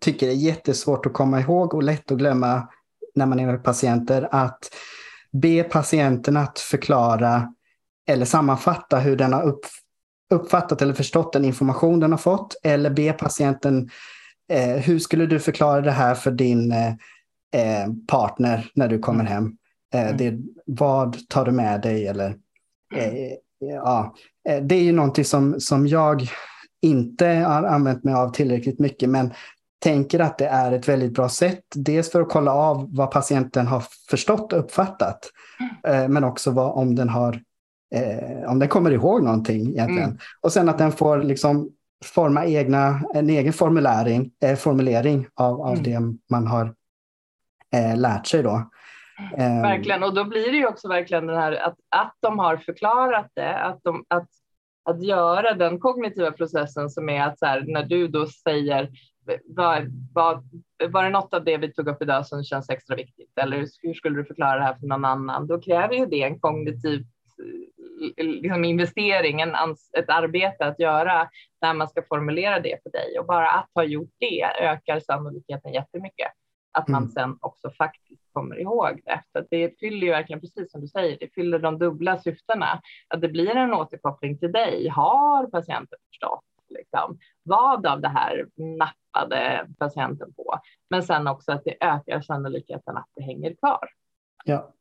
[0.02, 2.68] tycker är jättesvårt att komma ihåg och lätt att glömma
[3.16, 4.76] när man är med patienter, att
[5.32, 7.54] be patienten att förklara
[8.08, 9.66] eller sammanfatta hur den har upp,
[10.34, 13.90] uppfattat eller förstått den information den har fått, eller be patienten
[14.52, 16.94] eh, hur skulle du förklara det här för din eh,
[18.08, 19.58] partner när du kommer hem?
[19.94, 22.08] Eh, det, vad tar du med dig?
[22.08, 22.36] Eller,
[23.60, 24.16] ja,
[24.62, 26.28] det är ju någonting som, som jag
[26.82, 29.34] inte har använt mig av tillräckligt mycket, men
[29.80, 31.64] tänker att det är ett väldigt bra sätt.
[31.76, 35.32] Dels för att kolla av vad patienten har förstått och uppfattat,
[35.84, 36.14] mm.
[36.14, 37.42] men också vad, om, den har,
[37.96, 40.10] eh, om den kommer ihåg någonting egentligen.
[40.10, 40.18] Mm.
[40.42, 41.70] Och sen att den får liksom
[42.06, 45.84] forma egna, en egen formulering, eh, formulering av, av mm.
[45.84, 46.74] det man har
[47.74, 48.44] eh, lärt sig.
[48.44, 48.70] Då.
[49.38, 53.32] Verkligen, och då blir det ju också verkligen den här att, att de har förklarat
[53.34, 54.30] det, att, de, att,
[54.84, 58.90] att göra den kognitiva processen som är att så här, när du då säger
[59.46, 60.44] var, var,
[60.90, 63.32] var det något av det vi tog upp idag som känns extra viktigt?
[63.42, 65.48] Eller hur skulle du förklara det här för någon annan?
[65.48, 67.06] Då kräver ju det en kognitiv
[68.18, 69.56] liksom investering, en,
[69.98, 71.30] ett arbete att göra
[71.62, 73.20] när man ska formulera det för dig.
[73.20, 76.32] Och bara att ha gjort det ökar sannolikheten jättemycket
[76.72, 79.24] att man sen också faktiskt kommer ihåg det.
[79.32, 82.82] För det fyller ju verkligen, precis som du säger, det fyller de dubbla syftena.
[83.08, 84.88] Att det blir en återkoppling till dig.
[84.88, 86.44] Har patienten förstått?
[86.70, 90.60] Liksom, vad av det här nappade patienten på?
[90.90, 93.90] Men sen också att det ökar sannolikheten att det hänger kvar.
[94.46, 94.74] Ja,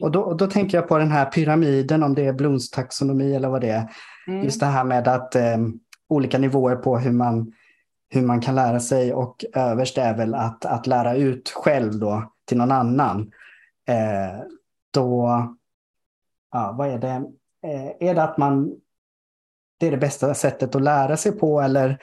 [0.00, 3.48] och då, då tänker jag på den här pyramiden, om det är Blooms taxonomi eller
[3.48, 3.90] vad det är.
[4.26, 4.44] Mm.
[4.44, 5.58] Just det här med att eh,
[6.08, 7.52] olika nivåer på hur man
[8.14, 12.32] hur man kan lära sig och överst är väl att, att lära ut själv då
[12.44, 13.32] till någon annan.
[13.88, 14.44] Eh,
[14.90, 15.28] då,
[16.52, 17.24] ja, vad är det?
[17.66, 18.74] Eh, är det att man,
[19.80, 21.98] det är det bästa sättet att lära sig på eller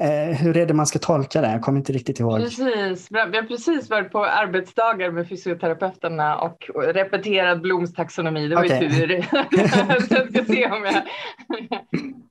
[0.00, 1.52] eh, hur är det man ska tolka det?
[1.52, 2.38] Jag kommer inte riktigt ihåg.
[2.38, 8.48] Precis, vi har precis varit på arbetsdagar med fysioterapeuterna och repeterat Bloms taxonomi.
[8.48, 8.84] Det var okay.
[8.84, 9.22] ju tur.
[9.68, 10.94] Så jag ska se om jag...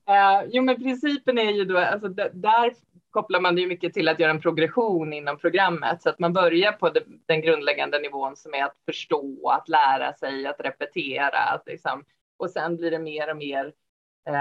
[0.08, 2.72] Uh, jo, men principen är ju då, alltså där
[3.18, 6.32] kopplar man det ju mycket till att göra en progression inom programmet så att man
[6.32, 6.90] börjar på
[7.26, 12.04] den grundläggande nivån som är att förstå, att lära sig, att repetera, att liksom,
[12.36, 13.72] och sen blir det mer och mer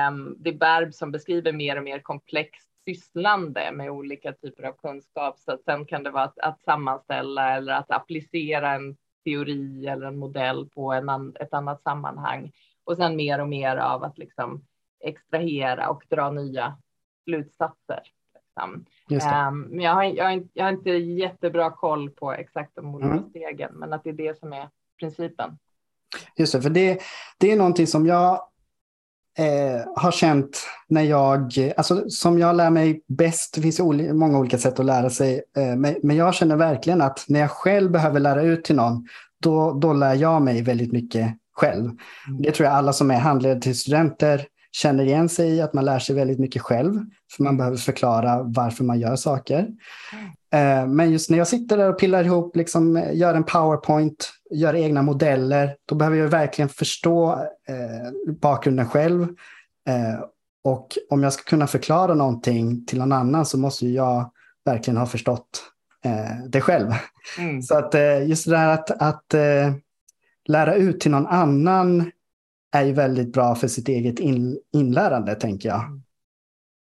[0.10, 4.74] um, det är verb som beskriver mer och mer komplext sysslande med olika typer av
[4.74, 5.40] kunskap.
[5.40, 10.08] Så att sen kan det vara att, att sammanställa eller att applicera en teori eller
[10.08, 12.52] en modell på en an, ett annat sammanhang.
[12.84, 14.66] Och sen mer och mer av att liksom
[15.00, 16.78] extrahera och dra nya
[17.24, 18.17] slutsatser.
[19.08, 19.48] Liksom.
[19.48, 23.12] Um, men jag har, jag, har, jag har, inte jättebra koll på exakt de olika
[23.12, 23.30] mm.
[23.30, 25.58] stegen, men att det är det som är principen.
[26.36, 27.02] Just det, för det,
[27.38, 28.42] det är någonting som jag
[29.38, 34.40] eh, har känt när jag, alltså som jag lär mig bäst, det finns ju många
[34.40, 37.92] olika sätt att lära sig, eh, men, men, jag känner verkligen att när jag själv
[37.92, 39.08] behöver lära ut till någon,
[39.42, 41.86] då, då lär jag mig väldigt mycket själv.
[41.86, 42.42] Mm.
[42.42, 44.48] Det tror jag alla som är handledare till studenter
[44.82, 46.94] känner igen sig i, att man lär sig väldigt mycket själv,
[47.32, 49.68] för man behöver förklara varför man gör saker.
[50.54, 54.76] Eh, men just när jag sitter där och pillar ihop, liksom, gör en powerpoint, gör
[54.76, 57.32] egna modeller, då behöver jag verkligen förstå
[57.68, 59.22] eh, bakgrunden själv.
[59.88, 60.20] Eh,
[60.64, 64.32] och om jag ska kunna förklara någonting till någon annan så måste jag
[64.66, 65.64] verkligen ha förstått
[66.06, 66.92] eh, det själv.
[67.40, 67.62] Mm.
[67.62, 69.74] Så att eh, just det där att, att eh,
[70.48, 72.12] lära ut till någon annan
[72.72, 75.84] är ju väldigt bra för sitt eget in, inlärande, tänker jag.
[75.84, 76.04] Mm.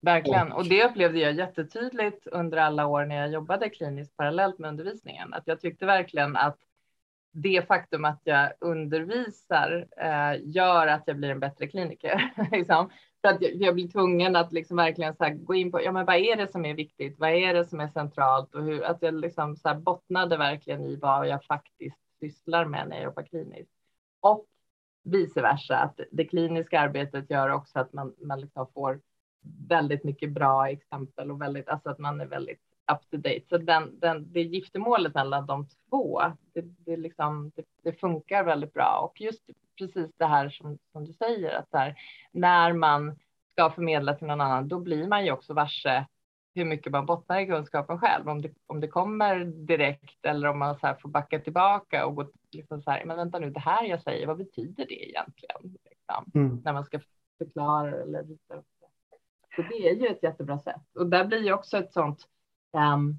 [0.01, 4.69] Verkligen, och det upplevde jag jättetydligt under alla år när jag jobbade kliniskt parallellt med
[4.69, 5.33] undervisningen.
[5.33, 6.57] Att jag tyckte verkligen att
[7.33, 12.33] det faktum att jag undervisar eh, gör att jag blir en bättre kliniker.
[12.51, 12.89] liksom.
[13.21, 16.05] För att jag, jag, blir tvungen att liksom verkligen så gå in på ja, men
[16.05, 17.19] vad är det som är viktigt?
[17.19, 18.55] Vad är det som är centralt?
[18.55, 22.95] Och hur, att jag liksom så bottnade verkligen i vad jag faktiskt sysslar med när
[22.95, 23.73] jag jobbar kliniskt.
[24.19, 24.45] Och
[25.03, 28.99] vice versa, att det kliniska arbetet gör också att man, man liksom får
[29.69, 32.61] väldigt mycket bra exempel och väldigt, alltså att man är väldigt
[32.91, 33.41] up to date.
[33.49, 36.21] Så den, den, det giftermålet mellan de två,
[36.53, 39.09] det, det, liksom, det, det, funkar väldigt bra.
[39.09, 39.43] Och just
[39.77, 41.95] precis det här som, som du säger, att här,
[42.31, 43.19] när man
[43.51, 46.05] ska förmedla till någon annan, då blir man ju också varse
[46.55, 48.29] hur mycket man bottnar i kunskapen själv.
[48.29, 52.31] Om det, om det kommer direkt eller om man så får backa tillbaka och gå
[52.51, 55.77] liksom så här, men vänta nu, det här jag säger, vad betyder det egentligen?
[55.89, 56.61] Liksom, mm.
[56.65, 56.99] När man ska
[57.37, 58.63] förklara eller visa.
[59.55, 60.81] Så det är ju ett jättebra sätt.
[60.95, 62.27] Och där blir ju också ett sånt
[62.71, 63.17] um,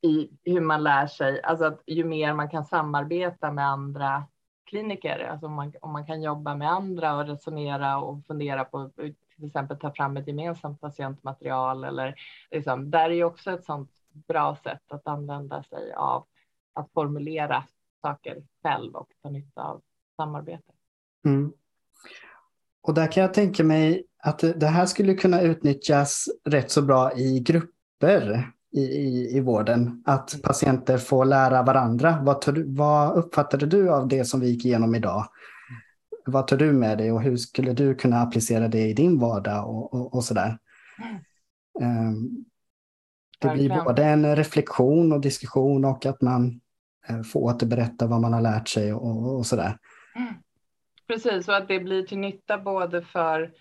[0.00, 4.24] i hur man lär sig, alltså att ju mer man kan samarbeta med andra
[4.64, 8.90] kliniker, alltså om man, om man kan jobba med andra och resonera och fundera på
[9.36, 12.14] till exempel ta fram ett gemensamt patientmaterial eller
[12.50, 13.90] liksom, där är ju också ett sånt
[14.28, 16.26] bra sätt att använda sig av
[16.72, 17.64] att formulera
[18.02, 19.82] saker själv och ta nytta av
[20.16, 20.72] samarbete.
[21.24, 21.52] Mm.
[22.82, 27.12] Och där kan jag tänka mig att det här skulle kunna utnyttjas rätt så bra
[27.12, 30.02] i grupper i, i, i vården.
[30.06, 32.18] Att patienter får lära varandra.
[32.22, 35.26] Vad, vad uppfattade du av det som vi gick igenom idag?
[36.26, 39.68] Vad tar du med dig och hur skulle du kunna applicera det i din vardag
[39.68, 40.58] och, och, och sådär?
[41.80, 42.44] Um,
[43.38, 46.60] det blir både en reflektion och diskussion och att man
[47.10, 49.78] uh, får återberätta vad man har lärt sig och, och sådär.
[50.16, 50.34] Mm.
[51.06, 53.52] Precis, och att det blir till nytta både för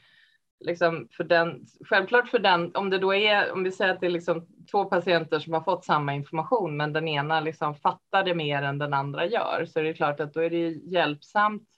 [0.60, 4.06] liksom för den, självklart för den, om det då är, om vi säger att det
[4.06, 8.36] är liksom två patienter som har fått samma information, men den ena liksom fattar det
[8.36, 11.70] mer än den andra gör, så är det klart att då är det hjälpsamt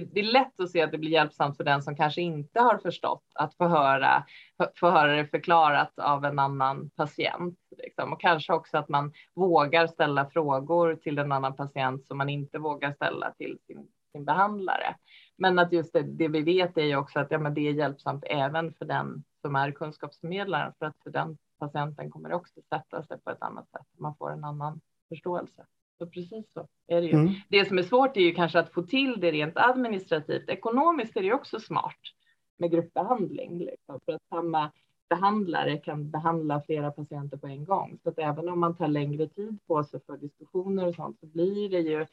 [0.00, 2.78] det, är lätt att se att det blir hjälpsamt för den som kanske inte har
[2.78, 4.24] förstått att få höra,
[4.80, 7.58] få höra det förklarat av en annan patient.
[7.78, 8.12] Liksom.
[8.12, 12.58] Och kanske också att man vågar ställa frågor till en annan patient som man inte
[12.58, 14.96] vågar ställa till sin, sin behandlare.
[15.38, 17.72] Men att just det, det, vi vet är ju också att ja, men det är
[17.72, 22.60] hjälpsamt även för den som är kunskapsförmedlaren för att för den patienten kommer det också
[22.68, 23.86] sätta sig på ett annat sätt.
[23.98, 25.66] Man får en annan förståelse.
[25.98, 27.12] Så precis så är det ju.
[27.12, 27.34] Mm.
[27.48, 30.48] Det som är svårt är ju kanske att få till det rent administrativt.
[30.48, 32.00] Ekonomiskt är det också smart
[32.56, 33.58] med gruppbehandling.
[33.58, 34.72] Liksom, för att samma
[35.08, 37.98] behandlare kan behandla flera patienter på en gång.
[38.02, 41.26] Så att även om man tar längre tid på sig för diskussioner och sånt så
[41.26, 42.06] blir det ju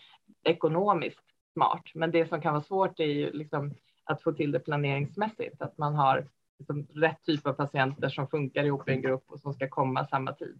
[0.44, 1.84] ekonomiskt smart.
[1.94, 3.74] Men det som kan vara svårt är ju liksom
[4.04, 6.28] att få till det planeringsmässigt, att man har
[6.60, 10.08] liksom rätt typ av patienter som funkar ihop i en grupp och som ska komma
[10.08, 10.60] samma tid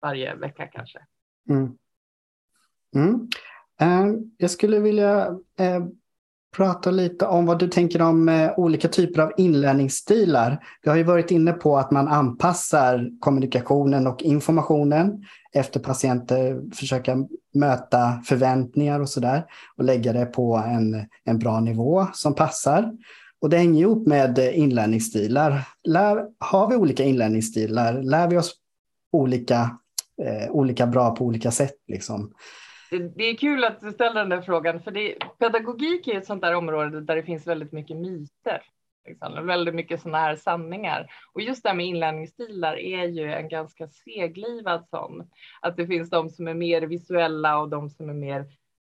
[0.00, 1.06] varje vecka kanske.
[1.48, 1.78] Mm.
[2.94, 3.28] Mm.
[3.80, 5.26] Eh, jag skulle vilja
[5.58, 5.84] eh,
[6.56, 10.64] prata lite om vad du tänker om eh, olika typer av inlärningsstilar.
[10.82, 17.16] Vi har ju varit inne på att man anpassar kommunikationen och informationen efter patienter, försöka
[17.54, 19.44] möta förväntningar och sådär
[19.76, 22.92] och lägga det på en, en bra nivå som passar.
[23.40, 25.60] Och det hänger ihop med inlärningsstilar.
[25.84, 28.02] Lär, har vi olika inlärningsstilar?
[28.02, 28.54] Lär vi oss
[29.12, 29.78] olika,
[30.22, 31.74] eh, olika bra på olika sätt.
[31.88, 32.32] Liksom.
[32.98, 36.42] Det är kul att du ställer den där frågan, för det, pedagogik är ett sånt
[36.42, 38.62] där område där det finns väldigt mycket myter.
[39.08, 41.06] Liksom, väldigt mycket sådana här sanningar.
[41.32, 45.30] Och just det här med inlärningsstilar är ju en ganska seglivad sån.
[45.60, 48.46] Att det finns de som är mer visuella och de som är mer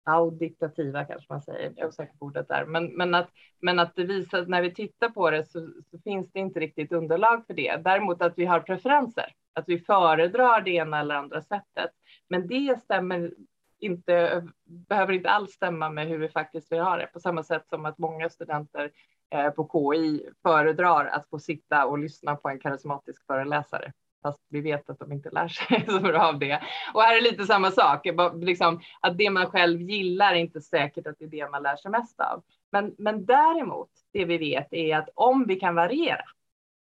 [0.04, 1.72] auditativa kanske man säger.
[1.76, 2.64] Jag är osäker på ordet där.
[2.64, 3.30] Men, men, att,
[3.60, 6.92] men att det visar när vi tittar på det så, så finns det inte riktigt
[6.92, 7.76] underlag för det.
[7.76, 11.90] Däremot att vi har preferenser, att vi föredrar det ena eller andra sättet.
[12.28, 13.30] Men det stämmer
[13.80, 17.06] inte, behöver inte alls stämma med hur vi faktiskt vill ha det.
[17.06, 18.90] På samma sätt som att många studenter
[19.30, 23.92] eh, på KI föredrar att få sitta och lyssna på en karismatisk föreläsare.
[24.22, 26.62] Fast vi vet att de inte lär sig så bra av det.
[26.94, 31.06] Och här är lite samma sak, liksom, att det man själv gillar är inte säkert
[31.06, 32.42] att det är det man lär sig mest av.
[32.72, 36.24] Men, men däremot, det vi vet är att om vi kan variera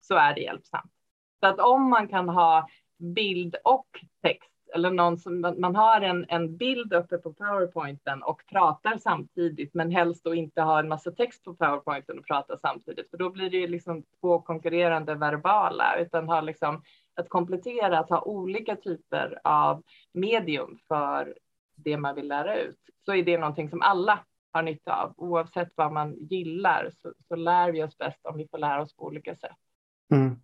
[0.02, 0.92] så är det hjälpsamt.
[1.40, 2.68] Så att om man kan ha
[2.98, 3.88] bild och
[4.22, 9.74] text eller någon som man har en, en bild uppe på powerpointen och pratar samtidigt,
[9.74, 13.30] men helst då inte ha en massa text på powerpointen och prata samtidigt, för då
[13.30, 16.82] blir det ju liksom två konkurrerande verbala, utan ha liksom
[17.16, 21.38] att komplettera, att ha olika typer av medium för
[21.76, 24.20] det man vill lära ut, så är det någonting som alla
[24.52, 25.14] har nytta av.
[25.18, 28.96] Oavsett vad man gillar så, så lär vi oss bäst om vi får lära oss
[28.96, 29.58] på olika sätt.
[30.12, 30.36] Mm.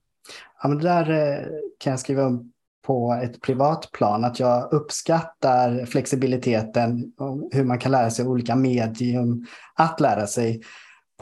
[0.61, 2.39] Ja, men det där eh, kan jag skriva
[2.86, 8.55] på ett privat plan, att jag uppskattar flexibiliteten och hur man kan lära sig olika
[8.55, 10.61] medium att lära sig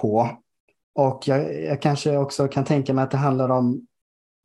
[0.01, 0.30] på.
[0.95, 3.88] Och jag, jag kanske också kan tänka mig att det handlar om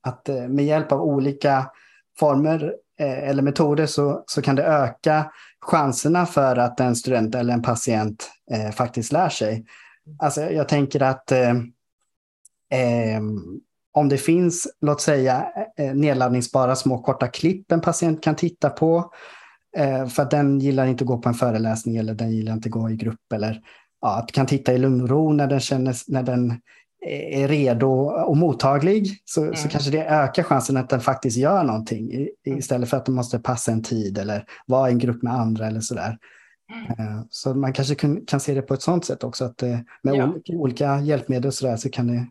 [0.02, 1.70] att eh, med hjälp av olika
[2.18, 7.54] former eh, eller metoder så, så kan det öka chanserna för att en student eller
[7.54, 9.64] en patient eh, faktiskt lär sig.
[10.18, 11.50] Alltså jag tänker att eh,
[12.70, 13.20] eh,
[13.92, 15.46] om det finns, låt säga,
[15.78, 19.12] eh, nedladdningsbara små korta klipp en patient kan titta på,
[19.76, 22.66] eh, för att den gillar inte att gå på en föreläsning eller den gillar inte
[22.66, 23.60] att gå i grupp eller
[24.00, 26.60] ja, att kan titta i lugn och ro när den, känner, när den
[27.06, 27.88] är redo
[28.26, 29.56] och mottaglig så, mm.
[29.56, 32.58] så kanske det ökar chansen att den faktiskt gör någonting mm.
[32.58, 35.66] istället för att den måste passa en tid eller vara i en grupp med andra
[35.66, 36.18] eller sådär.
[36.98, 37.24] Mm.
[37.30, 39.62] Så man kanske kan, kan se det på ett sådant sätt också, att
[40.02, 40.28] med ja.
[40.28, 42.26] olika, olika hjälpmedel och sådär så kan det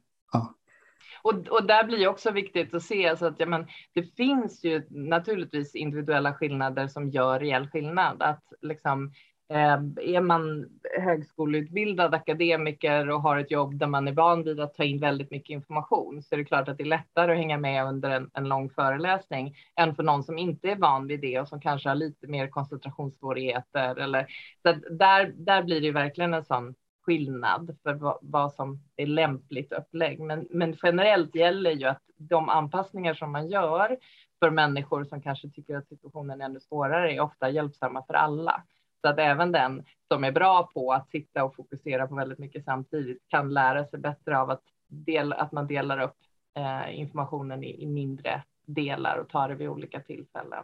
[1.24, 4.88] och, och där blir också viktigt att se så att ja, men, det finns ju
[4.90, 8.22] naturligtvis individuella skillnader som gör reell skillnad.
[8.22, 9.12] Att liksom,
[9.50, 10.70] eh, är man
[11.00, 15.32] högskoleutbildad akademiker och har ett jobb där man är van vid att ta in väldigt
[15.32, 18.30] mycket information så är det klart att det är lättare att hänga med under en,
[18.34, 21.90] en lång föreläsning än för någon som inte är van vid det och som kanske
[21.90, 23.96] har lite mer koncentrationssvårigheter.
[23.96, 24.28] Eller,
[24.62, 29.72] så där, där blir det verkligen en sån skillnad för vad, vad som är lämpligt
[29.72, 30.20] upplägg.
[30.20, 33.98] Men, men generellt gäller ju att de anpassningar som man gör
[34.40, 38.64] för människor som kanske tycker att situationen är ännu svårare är ofta hjälpsamma för alla.
[39.02, 42.66] Så att även den som är bra på att sitta och fokusera på väldigt mycket
[42.66, 46.18] samtidigt kan lära sig bättre av att, del, att man delar upp
[46.58, 50.64] eh, informationen i, i, mindre delar och tar det vid olika tillfällen.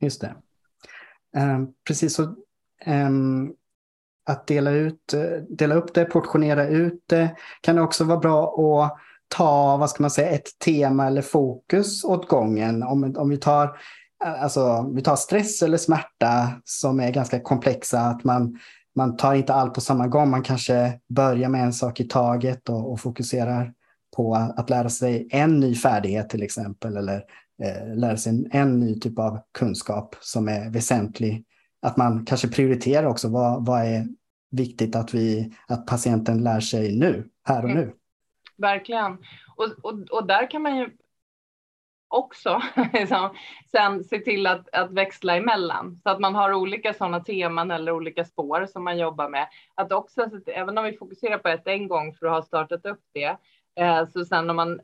[0.00, 0.34] Just det.
[1.36, 2.22] Eh, precis så.
[2.86, 3.56] Um,
[4.26, 7.36] att dela, ut, eh, dela upp det, portionera ut det.
[7.60, 8.98] Kan det också vara bra att
[9.28, 12.82] ta vad ska man säga, ett tema eller fokus åt gången.
[12.82, 13.64] Om, om vi, tar,
[14.24, 18.58] eh, alltså, vi tar stress eller smärta som är ganska komplexa, att man,
[18.96, 20.30] man tar inte allt på samma gång.
[20.30, 23.72] Man kanske börjar med en sak i taget och, och fokuserar
[24.16, 27.24] på att lära sig en ny färdighet till exempel, eller
[27.62, 31.44] eh, lära sig en, en ny typ av kunskap som är väsentlig
[31.84, 34.06] att man kanske prioriterar också vad, vad är
[34.50, 37.82] viktigt att, vi, att patienten lär sig nu, här och nu.
[37.82, 37.94] Mm.
[38.56, 39.12] Verkligen.
[39.56, 40.90] Och, och, och där kan man ju
[42.08, 42.62] också
[42.92, 43.34] liksom,
[43.70, 47.92] sen se till att, att växla emellan så att man har olika sådana teman eller
[47.92, 49.48] olika spår som man jobbar med.
[49.74, 53.02] Att också, även om vi fokuserar på ett en gång för att ha startat upp
[53.12, 53.36] det,
[53.76, 54.80] eh, så sen om man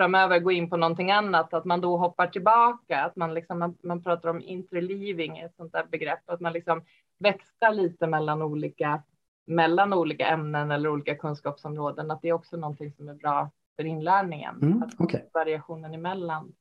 [0.00, 3.76] framöver gå in på någonting annat, att man då hoppar tillbaka, att man, liksom, man,
[3.82, 6.84] man pratar om interleaving, ett sånt där begrepp, att man liksom
[7.18, 9.02] växlar lite mellan olika,
[9.46, 13.84] mellan olika ämnen eller olika kunskapsområden, att det är också någonting som är bra för
[13.84, 14.58] inlärningen.
[14.62, 15.20] Mm, okay.
[15.32, 16.52] Variationen emellan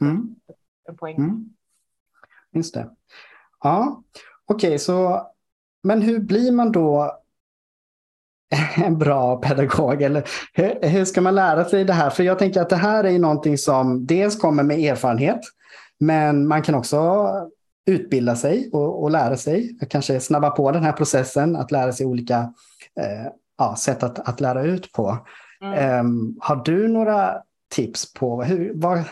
[0.00, 0.36] mm.
[0.88, 1.16] en poäng.
[1.16, 1.54] Mm.
[2.50, 2.90] Just det.
[3.60, 4.02] Ja,
[4.46, 5.26] okej, okay, så
[5.82, 7.20] men hur blir man då
[8.76, 10.02] en bra pedagog?
[10.02, 12.10] Eller hur, hur, ska man lära sig det här?
[12.10, 15.40] För jag tänker att det här är någonting som dels kommer med erfarenhet,
[16.00, 17.28] men man kan också
[17.86, 19.78] utbilda sig och, och lära sig.
[19.90, 22.38] Kanske snabba på den här processen att lära sig olika
[23.00, 25.18] eh, ja, sätt att, att lära ut på.
[25.62, 26.00] Mm.
[26.00, 27.34] Um, har du några
[27.74, 29.02] tips på hur, vad,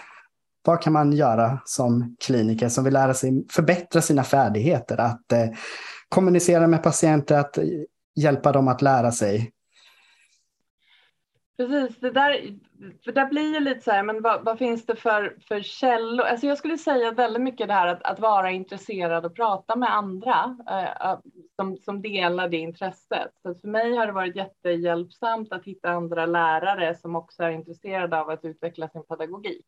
[0.64, 5.00] vad kan man göra som kliniker som vill lära sig förbättra sina färdigheter?
[5.00, 5.48] Att eh,
[6.08, 7.58] kommunicera med patienter, att
[8.14, 9.52] hjälpa dem att lära sig.
[11.56, 12.58] Precis, det där,
[13.04, 16.24] för där blir ju lite så här, men vad, vad, finns det för, för källor?
[16.26, 19.94] Alltså jag skulle säga väldigt mycket det här att, att vara intresserad och prata med
[19.94, 21.18] andra eh, eh
[21.56, 23.30] som, som delar det intresset.
[23.42, 28.20] Så för mig har det varit jättehjälpsamt att hitta andra lärare som också är intresserade
[28.20, 29.66] av att utveckla sin pedagogik.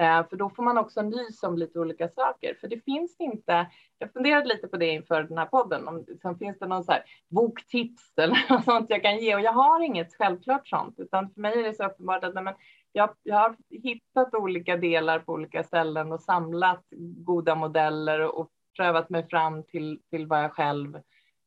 [0.00, 2.54] Eh, för då får man också nys om lite olika saker.
[2.60, 3.66] För det finns inte,
[3.98, 6.92] jag funderade lite på det inför den här podden, om sen finns det någon så
[6.92, 11.30] här boktips eller något sånt jag kan ge och jag har inget självklart sånt, utan
[11.30, 12.54] för mig är det så uppenbart att nej, men
[12.92, 16.84] jag, jag har hittat olika delar på olika ställen och samlat
[17.24, 21.00] goda modeller och prövat mig fram till, till vad jag själv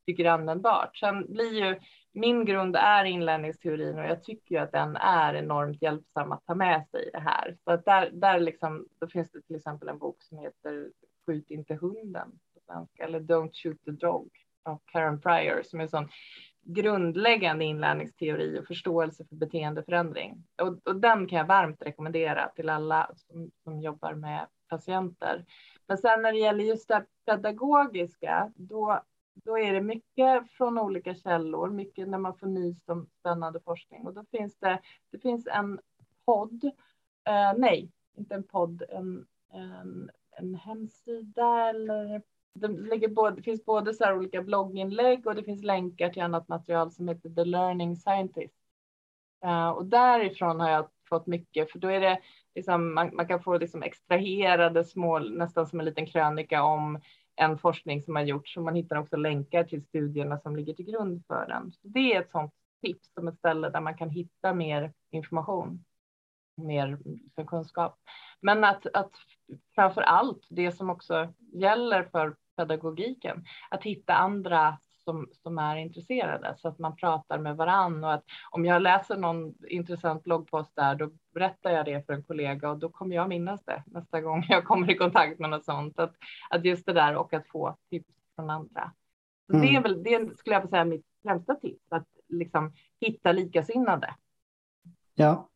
[0.05, 0.97] tycker är användbart.
[0.97, 1.79] Sen blir ju
[2.13, 6.87] min grund är inlärningsteorin och jag tycker att den är enormt hjälpsam att ta med
[6.87, 7.57] sig i det här.
[7.63, 10.91] Så att där, där liksom, då finns det till exempel en bok som heter
[11.25, 14.29] Skjut inte hunden på svenska eller Don't shoot the dog
[14.63, 16.09] av Karen Pryor som är en sån
[16.63, 20.43] grundläggande inlärningsteori och förståelse för beteendeförändring.
[20.61, 25.45] Och, och den kan jag varmt rekommendera till alla som, som jobbar med patienter.
[25.87, 29.01] Men sen när det gäller just det pedagogiska, då
[29.33, 34.07] då är det mycket från olika källor, mycket när man får nys om spännande forskning.
[34.07, 34.79] Och då finns det,
[35.11, 35.79] det finns en
[36.25, 36.63] podd,
[37.27, 42.21] eh, nej, inte en podd, en, en, en hemsida eller
[42.53, 46.91] det, både, det finns både så olika blogginlägg och det finns länkar till annat material
[46.91, 48.55] som heter The Learning Scientist.
[49.45, 52.19] Uh, och därifrån har jag fått mycket, för då är det
[52.55, 56.99] liksom, man, man kan få liksom extraherade små, nästan som en liten krönika om
[57.35, 60.85] en forskning som har gjorts och man hittar också länkar till studierna som ligger till
[60.85, 61.71] grund för den.
[61.71, 65.85] Så det är ett sådant tips som ett ställe där man kan hitta mer information,
[66.57, 66.99] mer
[67.47, 67.99] kunskap.
[68.41, 69.11] Men att, att
[69.75, 76.55] framför allt det som också gäller för pedagogiken, att hitta andra som, som är intresserade
[76.57, 80.95] så att man pratar med varann och att om jag läser någon intressant bloggpost där,
[80.95, 84.45] då berättar jag det för en kollega och då kommer jag minnas det nästa gång
[84.49, 85.99] jag kommer i kontakt med något sånt.
[85.99, 86.13] Att,
[86.49, 88.91] att just det där och att få tips från andra.
[89.47, 89.67] Så mm.
[89.67, 94.15] Det är väl, det skulle jag säga mitt främsta tips, att liksom hitta likasinnade.
[95.15, 95.47] Ja.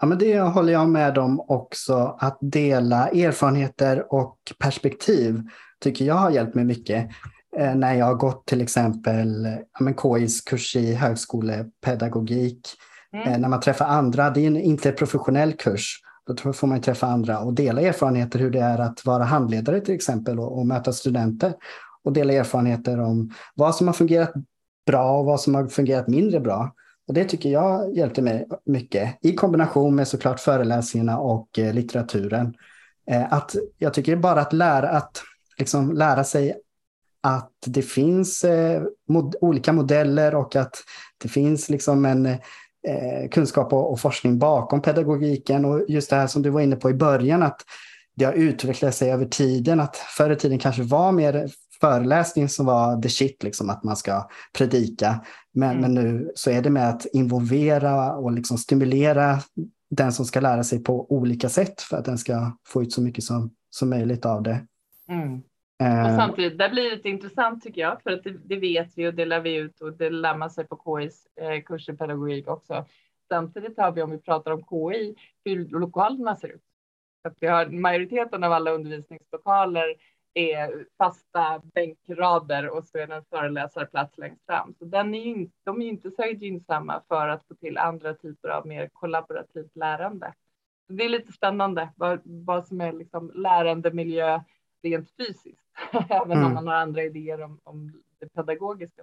[0.00, 2.16] Ja, men det håller jag med om också.
[2.20, 5.42] Att dela erfarenheter och perspektiv
[5.80, 7.10] tycker jag har hjälpt mig mycket.
[7.56, 9.48] Eh, när jag har gått till exempel
[9.78, 12.68] ja, KIs kurs i högskolepedagogik.
[13.12, 13.28] Mm.
[13.28, 16.00] Eh, när man träffar andra, det är en inte professionell kurs.
[16.26, 19.94] Då får man träffa andra och dela erfarenheter hur det är att vara handledare till
[19.94, 21.54] exempel och, och möta studenter.
[22.04, 24.32] Och dela erfarenheter om vad som har fungerat
[24.86, 26.74] bra och vad som har fungerat mindre bra.
[27.08, 32.54] Och Det tycker jag hjälpte mig mycket i kombination med såklart föreläsningarna och eh, litteraturen.
[33.30, 35.22] Att jag tycker bara att lära, att
[35.58, 36.54] liksom lära sig
[37.22, 40.76] att det finns eh, mod olika modeller och att
[41.18, 45.64] det finns liksom en eh, kunskap och, och, forskning bakom pedagogiken.
[45.64, 47.60] Och just det här som du var inne på i början, att
[48.14, 49.80] det har utvecklat sig över tiden.
[49.80, 51.50] Att förr i tiden kanske var mer
[51.80, 55.24] föreläsning som var the shit, liksom, att man ska predika.
[55.54, 55.80] Men, mm.
[55.80, 59.40] men nu så är det med att involvera och liksom stimulera
[59.90, 63.02] den som ska lära sig på olika sätt för att den ska få ut så
[63.02, 64.66] mycket som, som möjligt av det.
[65.08, 65.42] Mm.
[65.82, 66.16] Och eh.
[66.16, 69.14] samtidigt, där blir det lite intressant tycker jag, för att det, det, vet vi och
[69.14, 72.84] det lär vi ut och det lär man sig på KIs eh, i pedagogik också.
[73.28, 75.14] Samtidigt har vi, om vi pratar om KI,
[75.44, 76.62] hur lokalerna ser ut.
[77.24, 79.94] Att vi har majoriteten av alla undervisningslokaler
[80.34, 84.74] är fasta bänkrader och så är det en föreläsarplats längst fram.
[84.78, 88.48] Så den är ju, de är inte så gynnsamma för att få till andra typer
[88.48, 90.34] av mer kollaborativt lärande.
[90.88, 94.40] Det är lite spännande vad, vad som är liksom lärandemiljö
[94.82, 95.62] rent fysiskt,
[96.10, 96.44] även mm.
[96.44, 99.02] om man har andra idéer om, om det pedagogiska.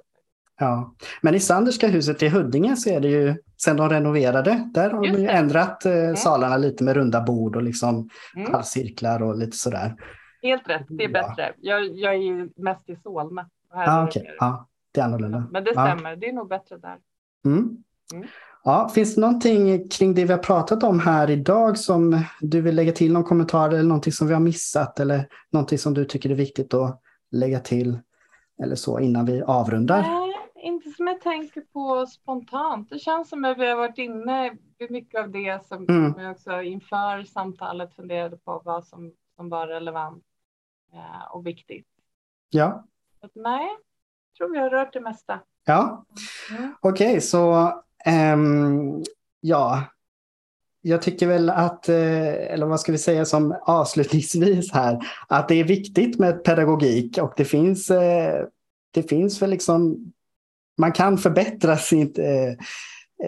[0.59, 4.89] Ja, men i Sanderska huset i Huddinge så är det ju, sen de renoverade, där
[4.89, 6.15] har de ju ändrat eh, mm.
[6.15, 8.51] salarna lite med runda bord och liksom mm.
[8.51, 9.95] halvcirklar och lite sådär.
[10.41, 11.53] Helt rätt, det är bättre.
[11.57, 13.49] Jag, jag är ju mest i Solna.
[13.69, 14.23] Ah, okay.
[14.39, 15.47] Ja, det är annorlunda.
[15.51, 16.15] Men det stämmer, ja.
[16.15, 16.97] det är nog bättre där.
[17.45, 17.84] Mm.
[18.14, 18.28] Mm.
[18.64, 22.76] Ja, finns det någonting kring det vi har pratat om här idag som du vill
[22.76, 26.30] lägga till någon kommentar eller någonting som vi har missat eller någonting som du tycker
[26.30, 27.01] är viktigt att
[27.32, 27.99] lägga till
[28.64, 30.01] eller så innan vi avrundar?
[30.01, 32.89] Nej, inte som jag tänker på spontant.
[32.89, 36.14] Det känns som att vi har varit inne vid mycket av det som, mm.
[36.18, 40.24] jag också inför samtalet funderade på vad som, som var relevant
[40.93, 41.88] eh, och viktigt.
[42.49, 42.84] Ja.
[43.22, 45.39] Så, nej, jag tror vi har rört det mesta.
[45.66, 46.05] Ja,
[46.51, 46.76] mm.
[46.82, 47.74] okej, okay, så
[48.06, 49.04] Um,
[49.41, 49.84] ja,
[50.82, 55.56] jag tycker väl att, eh, eller vad ska vi säga som avslutningsvis här, att det
[55.56, 58.45] är viktigt med pedagogik och det finns, eh,
[58.91, 60.12] det finns väl liksom,
[60.78, 62.14] man kan förbättra sin,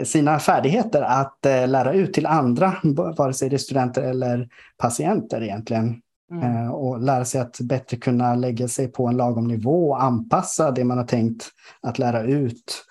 [0.03, 2.75] sina färdigheter att lära ut till andra,
[3.17, 6.01] vare sig det är studenter eller patienter egentligen.
[6.31, 6.71] Mm.
[6.71, 10.83] Och lära sig att bättre kunna lägga sig på en lagom nivå och anpassa det
[10.83, 11.49] man har tänkt
[11.81, 12.85] att lära ut.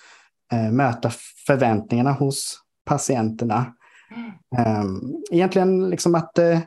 [0.72, 1.10] Möta
[1.50, 3.74] förväntningarna hos patienterna
[4.56, 5.22] Mm.
[5.30, 6.58] Egentligen liksom att eh,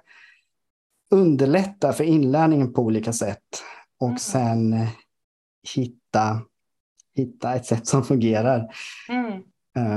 [1.12, 3.64] underlätta för inlärningen på olika sätt
[4.00, 4.18] och mm.
[4.18, 4.90] sen eh,
[5.76, 6.42] hitta,
[7.16, 8.76] hitta ett sätt som fungerar.
[9.10, 9.44] Mm.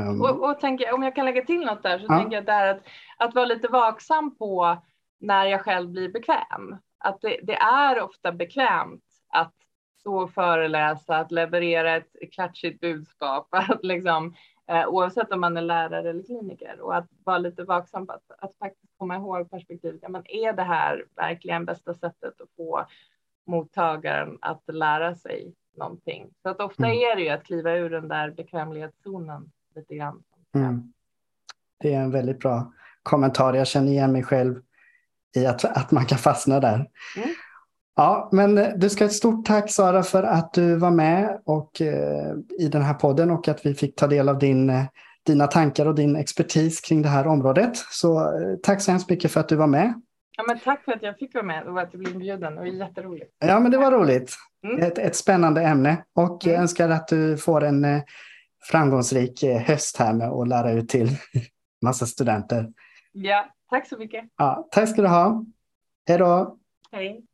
[0.09, 2.18] Um, och, och tänk, om jag kan lägga till något där så ja.
[2.18, 2.82] tänker jag där att,
[3.18, 4.76] att vara lite vaksam på
[5.20, 6.76] när jag själv blir bekväm.
[6.99, 9.55] Att det, det är ofta bekvämt att
[10.01, 14.34] stå och föreläsa, att leverera ett klatschigt budskap, att liksom
[14.69, 18.31] eh, oavsett om man är lärare eller kliniker och att vara lite vaksam på att,
[18.39, 20.01] att faktiskt komma ihåg perspektivet.
[20.03, 22.87] Ja, men är det här verkligen bästa sättet att få
[23.47, 26.31] mottagaren att lära sig någonting?
[26.43, 26.99] Så att ofta mm.
[26.99, 30.23] är det ju att kliva ur den där bekvämlighetszonen lite grann.
[30.55, 30.93] Mm.
[31.79, 33.55] Det är en väldigt bra kommentar.
[33.55, 34.62] Jag känner igen mig själv
[35.37, 36.91] i att, att man kan fastna där.
[37.17, 37.29] Mm.
[37.97, 41.40] Ja, men eh, du ska ha ett stort tack Sara för att du var med
[41.44, 44.84] och, eh, i den här podden och att vi fick ta del av din, eh,
[45.26, 47.76] dina tankar och din expertis kring det här området.
[47.76, 50.01] Så eh, tack så hemskt mycket för att du var med.
[50.36, 52.55] Ja, men tack för att jag fick vara med och att du blev inbjuden.
[52.55, 53.32] Det var jätteroligt.
[53.38, 54.36] Ja, men det var roligt.
[54.64, 54.82] Mm.
[54.82, 56.55] Ett, ett spännande ämne och mm.
[56.55, 58.03] jag önskar att du får en
[58.70, 61.09] framgångsrik höst här med att lära ut till
[61.82, 62.68] massa studenter.
[63.12, 64.24] Ja, tack så mycket.
[64.36, 65.44] Ja, tack ska du ha.
[66.09, 66.59] Hej då.
[66.92, 67.24] Hej.